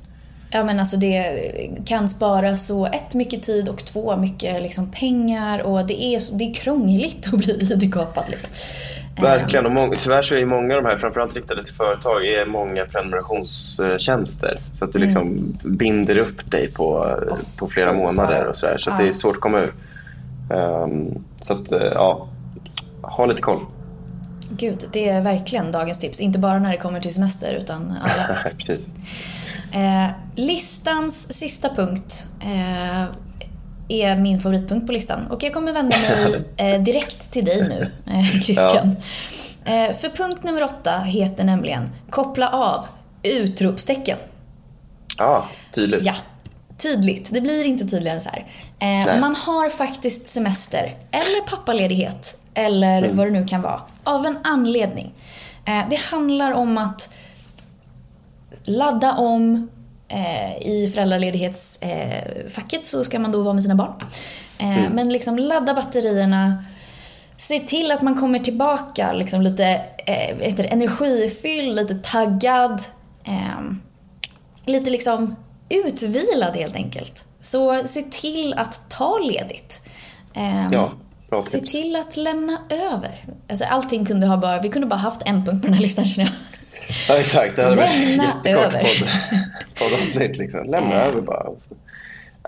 Ja 0.50 0.64
men 0.64 0.80
alltså 0.80 0.96
det 0.96 1.40
kan 1.86 2.08
spara 2.08 2.56
så 2.56 2.86
ett, 2.86 3.14
mycket 3.14 3.42
tid 3.42 3.68
och 3.68 3.84
två, 3.84 4.16
mycket 4.16 4.62
liksom 4.62 4.90
pengar 4.90 5.58
och 5.62 5.86
det 5.86 6.04
är, 6.04 6.38
det 6.38 6.44
är 6.44 6.54
krångligt 6.54 7.26
att 7.32 7.38
bli 7.38 7.72
id-kapad. 7.72 8.24
Liksom. 8.28 8.50
Verkligen, 9.20 9.66
och 9.66 9.72
många, 9.72 9.96
tyvärr 9.96 10.22
så 10.22 10.34
är 10.34 10.46
många 10.46 10.76
av 10.76 10.82
de 10.82 10.88
här, 10.88 10.96
framförallt 10.96 11.36
riktade 11.36 11.64
till 11.64 11.74
företag, 11.74 12.26
är 12.26 12.46
många 12.46 12.84
prenumerationstjänster. 12.84 14.56
Så 14.72 14.84
att 14.84 14.92
du 14.92 14.98
liksom 14.98 15.22
mm. 15.22 15.58
binder 15.62 16.18
upp 16.18 16.50
dig 16.50 16.72
på, 16.72 17.16
på 17.58 17.66
flera 17.66 17.92
månader 17.92 18.46
och 18.46 18.56
sådär. 18.56 18.78
Så, 18.78 18.90
så 18.90 18.96
det 18.96 19.08
är 19.08 19.12
svårt 19.12 19.36
att 19.36 19.42
komma 19.42 19.60
ur. 19.60 19.72
Um, 20.50 21.24
så 21.40 21.52
att, 21.54 21.72
eh, 21.72 21.82
ja, 21.82 22.28
ha 23.02 23.26
lite 23.26 23.42
koll. 23.42 23.66
Gud, 24.50 24.84
det 24.92 25.08
är 25.08 25.22
verkligen 25.22 25.72
dagens 25.72 26.00
tips. 26.00 26.20
Inte 26.20 26.38
bara 26.38 26.58
när 26.58 26.70
det 26.70 26.76
kommer 26.76 27.00
till 27.00 27.14
semester 27.14 27.54
utan 27.54 27.94
alla. 28.02 28.38
Precis. 28.56 28.86
Eh, 29.72 30.06
listans 30.34 31.32
sista 31.32 31.68
punkt 31.68 32.28
eh, 32.40 33.04
är 33.88 34.16
min 34.16 34.40
favoritpunkt 34.40 34.86
på 34.86 34.92
listan. 34.92 35.26
Och 35.30 35.42
jag 35.42 35.52
kommer 35.52 35.72
vända 35.72 35.96
mig 35.98 36.44
eh, 36.56 36.82
direkt 36.82 37.30
till 37.30 37.44
dig 37.44 37.62
nu, 37.68 37.90
eh, 38.12 38.40
Christian. 38.40 38.96
Ja. 39.64 39.72
Eh, 39.72 39.96
för 39.96 40.08
punkt 40.08 40.44
nummer 40.44 40.64
åtta 40.64 40.98
heter 40.98 41.44
nämligen 41.44 41.90
Koppla 42.10 42.48
av! 42.48 42.86
Utropstecken. 43.22 44.18
Ja, 45.18 45.48
tydligt. 45.74 46.04
Ja, 46.04 46.14
tydligt. 46.76 47.30
Det 47.32 47.40
blir 47.40 47.66
inte 47.66 47.84
tydligare 47.84 48.16
än 48.16 48.20
så 48.20 48.30
här. 48.30 48.46
Eh, 48.78 49.20
man 49.20 49.36
har 49.36 49.70
faktiskt 49.70 50.26
semester, 50.26 50.96
eller 51.10 51.46
pappaledighet, 51.46 52.38
eller 52.54 53.02
mm. 53.02 53.16
vad 53.16 53.26
det 53.26 53.30
nu 53.30 53.46
kan 53.46 53.62
vara, 53.62 53.80
av 54.04 54.26
en 54.26 54.38
anledning. 54.44 55.14
Eh, 55.64 55.88
det 55.90 55.96
handlar 55.96 56.52
om 56.52 56.78
att 56.78 57.14
ladda 58.64 59.12
om, 59.12 59.70
i 60.60 60.90
föräldraledighetsfacket 60.94 62.72
eh, 62.72 62.82
så 62.82 63.04
ska 63.04 63.18
man 63.18 63.32
då 63.32 63.42
vara 63.42 63.54
med 63.54 63.62
sina 63.62 63.74
barn. 63.74 63.94
Eh, 64.58 64.78
mm. 64.78 64.92
Men 64.92 65.08
liksom 65.08 65.38
ladda 65.38 65.74
batterierna, 65.74 66.64
se 67.36 67.60
till 67.60 67.90
att 67.90 68.02
man 68.02 68.20
kommer 68.20 68.38
tillbaka 68.38 69.12
liksom 69.12 69.42
lite 69.42 69.64
eh, 70.06 70.72
energifylld, 70.72 71.76
lite 71.76 71.94
taggad. 71.94 72.82
Eh, 73.24 73.60
lite 74.66 74.90
liksom 74.90 75.36
utvilad 75.68 76.56
helt 76.56 76.76
enkelt. 76.76 77.24
Så 77.40 77.82
se 77.86 78.02
till 78.02 78.54
att 78.54 78.90
ta 78.90 79.18
ledigt. 79.18 79.82
Eh, 80.34 80.68
ja. 80.70 80.92
Bra 81.30 81.44
Se 81.44 81.60
till 81.60 81.96
att 81.96 82.16
lämna 82.16 82.58
över. 82.68 83.24
Alltså, 83.50 83.64
allting 83.64 84.06
kunde 84.06 84.26
ha 84.26 84.36
bara, 84.36 84.60
vi 84.60 84.68
kunde 84.68 84.86
bara 84.86 85.00
haft 85.00 85.22
en 85.24 85.44
punkt 85.44 85.60
på 85.60 85.66
den 85.66 85.74
här 85.74 85.82
listan 85.82 86.04
känner 86.04 86.28
jag. 86.28 86.51
Ja, 87.08 87.18
exakt. 87.18 87.56
Det 87.56 87.74
lämna 87.74 88.34
över. 88.44 88.86
Poddavsnitt 89.78 90.38
liksom. 90.38 90.70
Lämna 90.70 90.94
över 90.94 91.20
bara. 91.20 91.46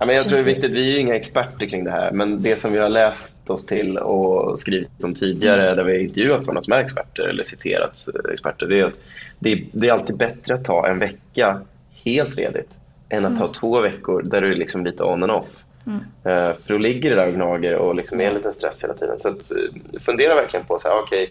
Ja, 0.00 0.06
men 0.06 0.16
jag 0.16 0.24
tror 0.24 0.36
det 0.36 0.42
är 0.42 0.54
viktigt, 0.54 0.72
vi 0.72 0.88
är 0.88 0.92
ju 0.92 0.98
inga 0.98 1.16
experter 1.16 1.66
kring 1.66 1.84
det 1.84 1.90
här, 1.90 2.10
men 2.10 2.42
det 2.42 2.56
som 2.56 2.72
vi 2.72 2.78
har 2.78 2.88
läst 2.88 3.50
oss 3.50 3.66
till 3.66 3.98
och 3.98 4.58
skrivit 4.58 5.04
om 5.04 5.14
tidigare, 5.14 5.62
mm. 5.62 5.76
där 5.76 5.84
vi 5.84 5.92
har 5.92 5.98
intervjuat 5.98 6.44
sådana 6.44 6.62
som 6.62 6.72
är 6.72 6.78
experter 6.78 7.22
eller 7.22 7.42
citerat 7.42 8.08
experter, 8.32 8.66
det 8.66 8.80
är 8.80 8.84
att 8.84 8.98
det 9.38 9.52
är, 9.52 9.64
det 9.72 9.88
är 9.88 9.92
alltid 9.92 10.16
bättre 10.16 10.54
att 10.54 10.64
ta 10.64 10.88
en 10.88 10.98
vecka 10.98 11.60
helt 12.04 12.36
ledigt 12.36 12.70
än 13.08 13.24
att 13.24 13.30
mm. 13.30 13.40
ta 13.40 13.52
två 13.52 13.80
veckor 13.80 14.22
där 14.22 14.40
du 14.40 14.52
är 14.52 14.56
liksom 14.56 14.84
lite 14.84 15.04
on 15.04 15.22
and 15.22 15.32
off. 15.32 15.64
Mm. 15.86 15.98
Uh, 15.98 16.54
för 16.54 16.68
då 16.72 16.78
ligger 16.78 17.10
det 17.10 17.16
där 17.16 17.26
och 17.26 17.34
gnager 17.34 17.74
och 17.74 17.94
liksom 17.94 18.20
är 18.20 18.24
en 18.24 18.34
liten 18.34 18.52
stress 18.52 18.84
hela 18.84 18.94
tiden. 18.94 19.18
Så 19.18 19.28
att, 19.28 19.52
uh, 19.56 20.00
fundera 20.00 20.34
verkligen 20.34 20.66
på 20.66 20.78
så 20.78 20.88
här, 20.88 21.02
okay, 21.02 21.28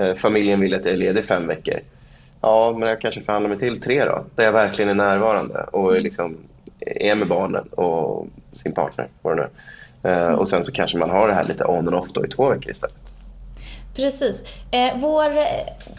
uh, 0.00 0.14
familjen 0.14 0.60
vill 0.60 0.74
att 0.74 0.84
jag 0.84 0.94
är 0.94 0.98
ledig 0.98 1.24
fem 1.24 1.46
veckor. 1.46 1.80
Ja, 2.40 2.76
men 2.78 2.88
jag 2.88 3.00
kanske 3.00 3.22
förhandlar 3.22 3.48
mig 3.48 3.58
till 3.58 3.80
tre 3.80 4.04
då, 4.04 4.24
där 4.34 4.44
jag 4.44 4.52
verkligen 4.52 4.88
är 4.88 4.94
närvarande 4.94 5.62
och 5.62 5.90
mm. 5.90 6.02
liksom 6.02 6.36
är 6.80 7.14
med 7.14 7.28
barnen 7.28 7.68
och 7.68 8.26
sin 8.52 8.72
partner. 8.72 9.08
Vad 9.22 9.36
det 9.36 9.42
nu. 9.42 10.10
Uh, 10.10 10.32
och 10.32 10.48
sen 10.48 10.64
så 10.64 10.72
kanske 10.72 10.98
man 10.98 11.10
har 11.10 11.28
det 11.28 11.34
här 11.34 11.44
lite 11.44 11.64
on 11.64 11.88
and 11.88 11.94
off 11.94 12.08
då 12.12 12.24
i 12.24 12.28
två 12.28 12.48
veckor 12.48 12.70
istället. 12.70 13.08
Precis. 13.96 14.56
Eh, 14.70 14.92
vår 14.96 15.38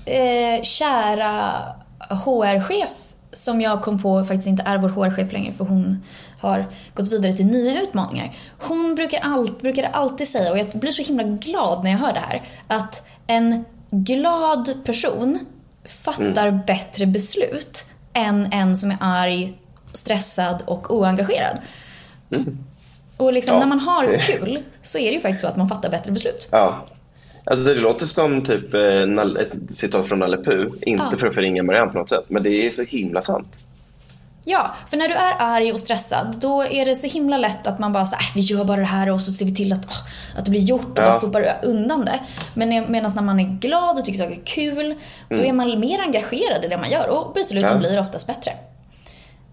eh, 0.05 0.61
kära 0.63 1.53
HR-chef 1.99 2.89
som 3.31 3.61
jag 3.61 3.81
kom 3.81 4.01
på 4.01 4.23
faktiskt 4.23 4.47
inte 4.47 4.63
är 4.65 4.77
vår 4.77 4.89
HR-chef 4.89 5.31
längre 5.33 5.51
för 5.51 5.65
hon 5.65 6.03
har 6.39 6.65
gått 6.93 7.11
vidare 7.11 7.33
till 7.33 7.45
nya 7.45 7.81
utmaningar. 7.81 8.37
Hon 8.59 8.95
brukar, 8.95 9.19
all, 9.19 9.51
brukar 9.51 9.89
alltid 9.93 10.27
säga, 10.27 10.51
och 10.51 10.57
jag 10.57 10.67
blir 10.67 10.91
så 10.91 11.03
himla 11.03 11.23
glad 11.23 11.83
när 11.83 11.91
jag 11.91 11.97
hör 11.97 12.13
det 12.13 12.19
här, 12.19 12.41
att 12.67 13.07
en 13.27 13.65
glad 13.91 14.85
person 14.85 15.39
fattar 15.85 16.47
mm. 16.47 16.59
bättre 16.67 17.05
beslut 17.05 17.85
än 18.13 18.53
en 18.53 18.77
som 18.77 18.91
är 18.91 18.97
arg, 18.99 19.53
stressad 19.93 20.63
och 20.65 20.95
oengagerad. 20.95 21.57
Mm. 22.31 22.57
Och 23.17 23.33
liksom 23.33 23.53
ja. 23.53 23.59
när 23.59 23.67
man 23.67 23.79
har 23.79 24.19
kul 24.19 24.63
så 24.81 24.97
är 24.97 25.05
det 25.05 25.13
ju 25.13 25.19
faktiskt 25.19 25.41
så 25.41 25.47
att 25.47 25.57
man 25.57 25.69
fattar 25.69 25.89
bättre 25.89 26.11
beslut. 26.11 26.49
Ja. 26.51 26.85
Alltså 27.43 27.65
det 27.65 27.79
låter 27.79 28.05
som 28.05 28.41
typ 28.41 28.73
eh, 28.73 29.41
ett 29.41 29.75
citat 29.75 30.07
från 30.07 30.19
Nalle 30.19 30.37
Puh. 30.37 30.67
Inte 30.81 31.03
ja. 31.11 31.17
för 31.17 31.27
att 31.27 31.33
förringa 31.33 31.63
Marianne 31.63 31.91
på 31.91 31.97
något 31.97 32.09
sätt, 32.09 32.25
men 32.27 32.43
det 32.43 32.67
är 32.67 32.71
så 32.71 32.83
himla 32.83 33.21
sant. 33.21 33.47
Ja, 34.51 34.75
för 34.87 34.97
när 34.97 35.07
du 35.07 35.13
är 35.13 35.33
arg 35.39 35.73
och 35.73 35.79
stressad 35.79 36.35
då 36.41 36.63
är 36.63 36.85
det 36.85 36.95
så 36.95 37.07
himla 37.07 37.37
lätt 37.37 37.67
att 37.67 37.79
man 37.79 37.93
bara 37.93 38.05
säger 38.05 38.23
äh, 38.23 38.35
vi 38.35 38.41
gör 38.41 38.63
bara 38.63 38.79
det 38.79 38.85
här 38.85 39.09
och 39.09 39.21
så 39.21 39.31
ser 39.31 39.45
vi 39.45 39.55
till 39.55 39.73
att, 39.73 39.85
oh, 39.85 39.97
att 40.37 40.45
det 40.45 40.51
blir 40.51 40.61
gjort 40.61 40.99
och 40.99 40.99
ja. 40.99 41.03
bara 41.03 41.13
sopar 41.13 41.59
undan 41.63 42.05
det. 42.05 42.19
Men 42.53 42.91
medan 42.91 43.11
när 43.15 43.21
man 43.21 43.39
är 43.39 43.59
glad 43.59 43.97
och 43.97 44.05
tycker 44.05 44.19
saker 44.19 44.35
är 44.35 44.45
kul, 44.45 44.85
mm. 44.85 44.97
då 45.29 45.43
är 45.43 45.53
man 45.53 45.79
mer 45.79 46.01
engagerad 46.01 46.65
i 46.65 46.67
det 46.67 46.77
man 46.77 46.89
gör 46.89 47.09
och 47.09 47.33
besluten 47.33 47.69
ja. 47.71 47.77
blir 47.77 47.99
oftast 47.99 48.27
bättre. 48.27 48.51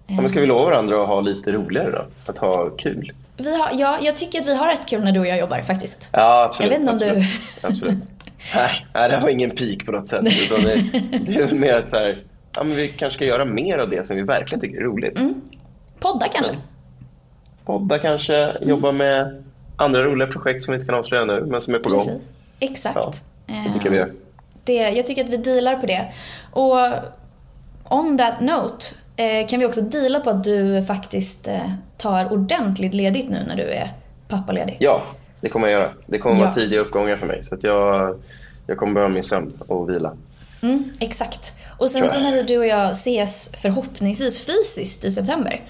Ja, 0.06 0.20
men 0.20 0.28
ska 0.28 0.40
vi 0.40 0.46
lova 0.46 0.64
varandra 0.64 1.02
att 1.02 1.08
ha 1.08 1.20
lite 1.20 1.52
roligare 1.52 1.90
då? 1.90 2.06
Att 2.26 2.38
ha 2.38 2.70
kul? 2.70 3.12
Vi 3.36 3.56
har, 3.56 3.70
ja, 3.72 3.98
jag 4.02 4.16
tycker 4.16 4.40
att 4.40 4.46
vi 4.46 4.54
har 4.56 4.66
rätt 4.66 4.88
kul 4.88 5.04
när 5.04 5.12
du 5.12 5.20
och 5.20 5.26
jag 5.26 5.38
jobbar 5.38 5.62
faktiskt. 5.62 6.10
Ja, 6.12 6.44
absolut. 6.44 6.72
Jag 6.72 6.78
vet 6.78 6.90
inte 6.90 7.06
om 7.06 7.16
absolut, 7.16 7.62
du... 7.62 7.68
Absolut. 7.68 8.08
nej, 8.94 9.08
det 9.08 9.18
var 9.22 9.28
ingen 9.28 9.50
peak 9.50 9.86
på 9.86 9.92
något 9.92 10.08
sätt. 10.08 10.24
Utan 10.24 10.64
det, 10.64 10.74
det 11.26 11.40
är 11.40 11.54
mer 11.54 11.74
att 11.74 11.90
så 11.90 11.96
här, 11.96 12.22
ja, 12.56 12.64
men 12.64 12.76
vi 12.76 12.88
kanske 12.88 13.16
ska 13.16 13.24
göra 13.24 13.44
mer 13.44 13.78
av 13.78 13.90
det 13.90 14.06
som 14.06 14.16
vi 14.16 14.22
verkligen 14.22 14.60
tycker 14.60 14.76
är 14.76 14.84
roligt. 14.84 15.18
Mm. 15.18 15.40
Podda 15.98 16.28
kanske? 16.28 16.52
Ja. 16.52 16.58
Podda 17.64 17.98
kanske, 17.98 18.36
mm. 18.36 18.68
jobba 18.68 18.92
med 18.92 19.44
andra 19.76 20.04
roliga 20.04 20.28
projekt 20.28 20.64
som 20.64 20.72
vi 20.72 20.76
inte 20.76 20.86
kan 20.86 20.98
avslöja 20.98 21.24
nu, 21.24 21.46
men 21.46 21.60
som 21.60 21.74
är 21.74 21.78
på 21.78 21.90
Precis. 21.90 22.12
gång. 22.12 22.20
Exakt. 22.60 23.24
Ja, 23.46 23.54
det 23.66 23.72
tycker 23.72 23.90
vi 23.90 23.96
gör. 23.96 24.12
Det, 24.64 24.72
jag 24.72 25.06
tycker 25.06 25.24
att 25.24 25.30
vi 25.30 25.36
dealar 25.36 25.76
på 25.76 25.86
det. 25.86 26.06
Och 26.52 26.76
on 27.90 28.18
that 28.18 28.40
note 28.40 28.84
eh, 29.16 29.46
kan 29.46 29.60
vi 29.60 29.66
också 29.66 29.80
deala 29.80 30.20
på 30.20 30.30
att 30.30 30.44
du 30.44 30.82
faktiskt 30.82 31.48
eh, 31.48 31.70
tar 31.96 32.32
ordentligt 32.32 32.94
ledigt 32.94 33.30
nu 33.30 33.44
när 33.48 33.56
du 33.56 33.62
är 33.62 33.92
pappaledig. 34.28 34.76
Ja, 34.80 35.02
det 35.40 35.48
kommer 35.48 35.68
jag 35.68 35.80
göra. 35.80 35.92
Det 36.06 36.18
kommer 36.18 36.36
ja. 36.36 36.42
vara 36.42 36.54
tidiga 36.54 36.80
uppgångar 36.80 37.16
för 37.16 37.26
mig. 37.26 37.42
Så 37.42 37.54
att 37.54 37.64
jag, 37.64 38.18
jag 38.66 38.76
kommer 38.76 38.94
behöva 38.94 39.12
min 39.12 39.22
sömn 39.22 39.52
och 39.68 39.90
vila. 39.90 40.12
Mm, 40.62 40.92
exakt. 41.00 41.54
Och 41.78 41.90
sen 41.90 42.08
så 42.08 42.20
när 42.20 42.42
du 42.42 42.58
och 42.58 42.66
jag 42.66 42.90
ses 42.90 43.52
förhoppningsvis 43.56 44.46
fysiskt 44.46 45.04
i 45.04 45.10
september. 45.10 45.60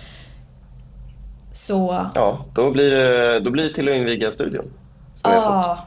Så... 1.52 2.10
Ja, 2.14 2.44
då 2.54 2.70
blir 2.70 2.90
det, 2.90 3.40
då 3.40 3.50
blir 3.50 3.64
det 3.64 3.74
till 3.74 3.88
att 3.88 3.94
inviga 3.94 4.32
studion. 4.32 4.72
Ja, 5.22 5.78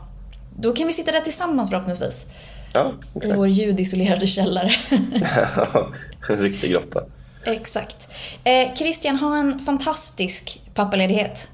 då 0.58 0.74
kan 0.74 0.88
vi 0.88 0.94
sitta 0.94 1.12
där 1.12 1.22
tillsammans 1.22 1.70
förhoppningsvis. 1.70 2.34
Ja, 2.74 2.94
exakt. 3.16 3.34
I 3.34 3.38
vår 3.38 3.48
ljudisolerade 3.48 4.28
källare. 4.28 4.72
en 6.30 6.38
riktig 6.38 6.72
grotta. 6.72 7.04
Exakt. 7.46 8.14
Eh, 8.44 8.74
Christian, 8.76 9.16
ha 9.16 9.38
en 9.38 9.60
fantastisk 9.60 10.62
pappaledighet. 10.74 11.50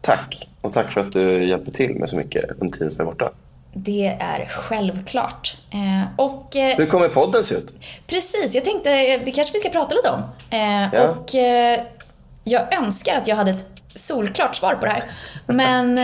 Tack, 0.00 0.48
och 0.60 0.72
tack 0.72 0.92
för 0.92 1.00
att 1.00 1.12
du 1.12 1.48
hjälper 1.48 1.72
till 1.72 1.94
med 1.94 2.08
så 2.08 2.16
mycket 2.16 2.44
under 2.60 2.78
tiden 2.78 2.90
som 2.90 2.96
jag 2.98 3.06
är 3.06 3.10
borta. 3.12 3.32
Det 3.72 4.16
är 4.20 4.46
självklart. 4.46 5.56
Eh, 5.70 6.08
och, 6.16 6.56
eh, 6.56 6.76
Hur 6.76 6.86
kommer 6.86 7.08
podden 7.08 7.44
se 7.44 7.54
ut? 7.54 7.74
Precis, 8.06 8.54
jag 8.54 8.64
tänkte 8.64 8.90
eh, 8.90 9.20
det 9.24 9.30
kanske 9.30 9.52
vi 9.52 9.58
ska 9.58 9.68
prata 9.68 9.94
lite 9.94 10.10
om. 10.10 10.22
Ja. 10.92 11.08
Och 11.08 11.34
jag 12.44 12.74
önskar 12.74 13.16
att 13.16 13.28
jag 13.28 13.36
hade 13.36 13.50
ett 13.50 13.66
solklart 13.94 14.54
svar 14.54 14.74
på 14.74 14.86
det 14.86 14.92
här. 14.92 15.04
Men 15.46 15.94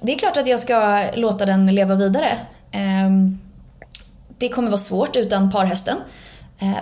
det 0.00 0.12
är 0.14 0.18
klart 0.18 0.36
att 0.36 0.46
jag 0.46 0.60
ska 0.60 1.04
låta 1.14 1.46
den 1.46 1.66
leva 1.74 1.94
vidare. 1.94 2.38
det 4.38 4.48
kommer 4.48 4.68
vara 4.68 4.78
svårt 4.78 5.16
utan 5.16 5.50
parhästen. 5.50 5.96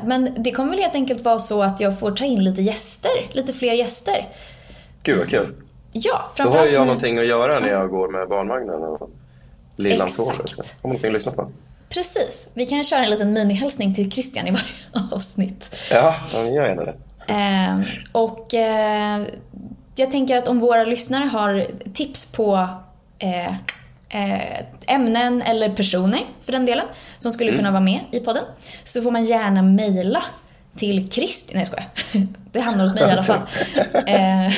men 0.04 0.34
det 0.36 0.50
kommer 0.50 0.70
väl 0.70 0.78
helt 0.78 0.94
enkelt 0.94 1.24
vara 1.24 1.38
så 1.38 1.62
att 1.62 1.80
jag 1.80 1.98
får 1.98 2.10
ta 2.10 2.24
in 2.24 2.44
lite 2.44 2.62
gäster, 2.62 3.30
lite 3.32 3.52
fler 3.52 3.72
gäster. 3.72 4.28
Gud 5.02 5.18
vad 5.18 5.28
kul. 5.28 5.54
Ja, 5.92 6.30
framförallt 6.34 6.52
Då 6.52 6.58
har 6.58 6.72
jag 6.72 6.80
nu... 6.80 6.86
någonting 6.86 7.18
att 7.18 7.26
göra 7.26 7.60
när 7.60 7.68
jag 7.68 7.90
går 7.90 8.08
med 8.08 8.28
barnvagnen. 8.28 8.82
Och 8.82 9.10
lillan 9.82 10.08
sover. 10.08 10.32
Har 10.32 10.38
man 10.38 10.66
någonting 10.82 11.08
att 11.08 11.14
lyssna 11.14 11.32
på. 11.32 11.50
Precis. 11.88 12.48
Vi 12.54 12.66
kan 12.66 12.84
köra 12.84 13.04
en 13.04 13.10
liten 13.10 13.32
minihälsning 13.32 13.94
till 13.94 14.12
Christian 14.12 14.46
i 14.46 14.50
varje 14.50 15.08
avsnitt. 15.12 15.76
Ja, 15.90 16.14
gör 16.32 16.68
gärna 16.68 16.84
det. 16.84 16.94
Eh, 17.28 17.80
och 18.12 18.54
eh, 18.54 19.22
jag 19.94 20.10
tänker 20.10 20.36
att 20.36 20.48
om 20.48 20.58
våra 20.58 20.84
lyssnare 20.84 21.24
har 21.24 21.66
tips 21.92 22.32
på 22.32 22.68
eh, 23.18 23.46
eh 24.08 24.60
ämnen 24.86 25.42
eller 25.42 25.68
personer 25.70 26.20
för 26.42 26.52
den 26.52 26.66
delen 26.66 26.86
som 27.18 27.32
skulle 27.32 27.50
mm. 27.50 27.58
kunna 27.58 27.70
vara 27.70 27.80
med 27.80 28.00
i 28.12 28.20
podden 28.20 28.44
så 28.84 29.02
får 29.02 29.10
man 29.10 29.24
gärna 29.24 29.62
mejla 29.62 30.24
till 30.76 31.10
Christian, 31.10 31.62
nej 31.62 31.84
jag. 32.12 32.26
Det 32.52 32.60
hamnar 32.60 32.82
hos 32.82 32.94
mig 32.94 33.02
i 33.02 33.10
alla 33.10 33.22
fall. 33.22 33.40
Eh, 34.06 34.52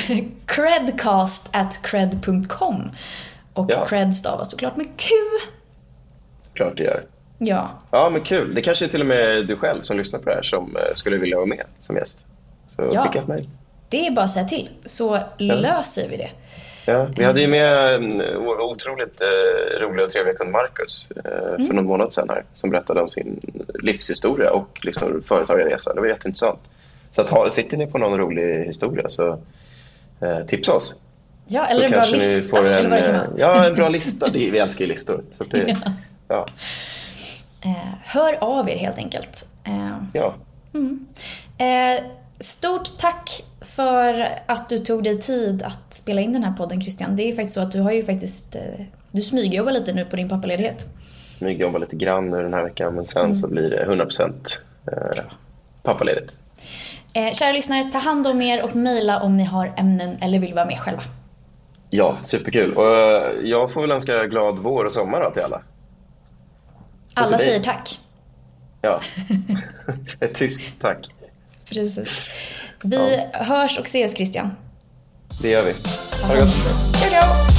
credcast 0.45 1.49
at 1.51 1.79
cred.com 1.83 2.91
och 3.55 3.71
ja. 3.71 3.85
cred 3.85 4.15
stavas 4.15 4.51
såklart 4.51 4.75
med 4.75 4.85
Q. 4.85 5.07
Klart 6.53 6.77
det 6.77 6.83
gör. 6.83 7.03
Ja. 7.37 7.69
Ja, 7.91 8.09
men 8.09 8.21
kul. 8.21 8.55
Det 8.55 8.61
kanske 8.61 8.85
är 8.85 8.89
till 8.89 9.01
och 9.01 9.07
med 9.07 9.47
du 9.47 9.57
själv 9.57 9.81
som 9.81 9.97
lyssnar 9.97 10.19
på 10.19 10.29
det 10.29 10.35
här 10.35 10.43
som 10.43 10.75
eh, 10.75 10.93
skulle 10.93 11.17
vilja 11.17 11.37
vara 11.37 11.45
med 11.45 11.63
som 11.79 11.95
gäst. 11.95 12.19
Så 12.67 12.89
ja. 12.93 13.03
skicka 13.03 13.19
ett 13.19 13.27
mejl. 13.27 13.49
Det 13.89 14.07
är 14.07 14.11
bara 14.11 14.25
att 14.25 14.31
säga 14.31 14.45
till, 14.45 14.69
så 14.85 15.19
ja. 15.37 15.53
löser 15.55 16.09
vi 16.09 16.17
det. 16.17 16.29
Ja, 16.87 17.07
vi 17.15 17.23
hade 17.23 17.41
ju 17.41 17.47
med 17.47 17.95
en 17.95 18.21
otroligt 18.59 19.21
eh, 19.21 19.79
rolig 19.81 20.05
och 20.05 20.11
trevlig 20.11 20.37
kund 20.37 20.51
Marcus 20.51 21.11
eh, 21.11 21.21
för 21.23 21.55
mm. 21.55 21.75
någon 21.75 21.85
månad 21.85 22.13
sedan 22.13 22.29
här, 22.29 22.43
som 22.53 22.69
berättade 22.69 23.01
om 23.01 23.07
sin 23.07 23.39
livshistoria 23.79 24.51
och 24.51 24.79
liksom 24.81 25.21
företagarresa. 25.25 25.93
Det 25.93 26.01
var 26.01 26.07
jätteintressant. 26.07 26.59
Så 27.11 27.21
att, 27.21 27.29
ha, 27.29 27.49
sitter 27.49 27.77
ni 27.77 27.87
på 27.87 27.97
någon 27.97 28.19
rolig 28.19 28.65
historia 28.65 29.09
så 29.09 29.39
eh, 30.19 30.45
tipsa 30.47 30.73
oss. 30.73 30.95
Ja, 31.47 31.65
eller 31.65 31.79
så 31.79 31.85
en 31.85 31.91
bra 31.91 32.05
lista. 32.05 32.59
En, 32.59 32.65
eller 32.65 32.89
vad 32.89 32.99
det 32.99 33.05
kan 33.05 33.13
vara. 33.13 33.27
Ja, 33.37 33.65
en 33.65 33.75
bra 33.75 33.89
lista. 33.89 34.27
Det, 34.27 34.51
vi 34.51 34.59
älskar 34.59 34.81
ju 34.81 34.87
listor. 34.87 35.23
Så 35.37 35.43
det, 35.43 35.57
ja. 35.83 35.91
ja. 36.27 36.47
Eh, 37.61 37.93
hör 38.03 38.37
av 38.43 38.69
er 38.69 38.77
helt 38.77 38.97
enkelt. 38.97 39.47
Eh, 39.63 39.97
ja. 40.13 40.35
Mm. 40.73 41.05
Eh, 41.57 42.03
stort 42.39 42.97
tack 42.97 43.43
för 43.61 44.27
att 44.45 44.69
du 44.69 44.79
tog 44.79 45.03
dig 45.03 45.19
tid 45.19 45.63
att 45.63 45.93
spela 45.93 46.21
in 46.21 46.33
den 46.33 46.43
här 46.43 46.53
podden 46.53 46.81
Christian. 46.81 47.15
Det 47.15 47.29
är 47.29 47.33
faktiskt 47.33 47.55
så 47.55 47.61
att 47.61 47.71
du 47.71 47.79
har 47.79 47.91
ju 47.91 48.03
faktiskt, 48.03 48.55
du 49.11 49.21
smygjobbar 49.21 49.71
lite 49.71 49.93
nu 49.93 50.05
på 50.05 50.15
din 50.15 50.29
pappaledighet. 50.29 50.87
Smygjobbar 51.37 51.79
lite 51.79 51.95
grann 51.95 52.29
nu 52.29 52.43
den 52.43 52.53
här 52.53 52.63
veckan 52.63 52.95
men 52.95 53.05
sen 53.05 53.23
mm. 53.23 53.35
så 53.35 53.47
blir 53.47 53.69
det 53.69 53.85
100% 53.85 54.33
eh, 54.91 55.23
pappaledigt. 55.83 56.31
Eh, 57.13 57.33
kära 57.33 57.51
lyssnare, 57.51 57.83
ta 57.83 57.97
hand 57.97 58.27
om 58.27 58.41
er 58.41 58.63
och 58.63 58.75
mejla 58.75 59.21
om 59.21 59.37
ni 59.37 59.43
har 59.43 59.73
ämnen 59.77 60.17
eller 60.21 60.39
vill 60.39 60.53
vara 60.53 60.65
med 60.65 60.79
själva. 60.79 61.03
Ja, 61.89 62.17
superkul. 62.23 62.73
Och 62.73 62.97
eh, 62.97 63.31
jag 63.43 63.71
får 63.71 63.81
väl 63.81 63.91
önska 63.91 64.25
glad 64.25 64.59
vår 64.59 64.85
och 64.85 64.91
sommar 64.91 65.21
då 65.21 65.31
till 65.31 65.43
alla. 65.43 65.61
Alla 67.13 67.37
säger 67.37 67.59
tack. 67.59 67.99
Ja, 68.81 68.99
ett 70.19 70.35
tyst 70.35 70.81
tack. 70.81 71.07
Precis. 71.69 72.23
Vi 72.81 73.27
ja. 73.33 73.43
hörs 73.43 73.79
och 73.79 73.85
ses 73.85 74.15
Christian. 74.15 74.51
Det 75.41 75.49
gör 75.49 75.63
vi. 75.63 75.73
Ha 76.23 76.33
det 76.33 76.39
gott. 76.39 76.49
Ciao, 76.95 77.09
ciao. 77.09 77.55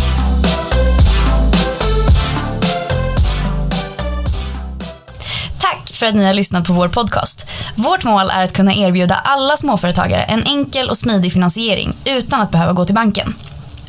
Tack 5.61 5.91
för 5.93 6.07
att 6.07 6.15
ni 6.15 6.25
har 6.25 6.35
lyssnat 6.35 6.67
på 6.67 6.73
vår 6.73 6.89
podcast. 6.89 7.49
Vårt 7.77 8.05
mål 8.05 8.31
är 8.33 8.45
att 8.45 8.53
kunna 8.53 8.75
erbjuda 8.75 9.15
alla 9.15 9.57
småföretagare 9.57 10.23
en 10.23 10.43
enkel 10.43 10.89
och 10.89 10.97
smidig 10.97 11.33
finansiering 11.33 11.97
utan 12.05 12.41
att 12.41 12.51
behöva 12.51 12.73
gå 12.73 12.85
till 12.85 12.95
banken. 12.95 13.35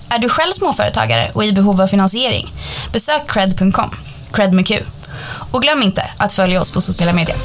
Är 0.10 0.20
du 0.20 0.30
själv 0.30 0.52
småföretagare 0.52 1.32
och 1.34 1.46
i 1.46 1.54
behov 1.54 1.82
av 1.82 1.88
finansiering? 1.88 2.54
Besök 2.93 3.32
cred.com, 3.32 3.91
cred 4.34 4.54
med 4.54 4.67
Q. 4.67 4.84
Och 5.52 5.62
glöm 5.62 5.84
inte 5.84 6.04
att 6.17 6.34
följa 6.34 6.62
oss 6.62 6.72
på 6.72 6.82
sociala 6.82 7.13
medier. 7.13 7.38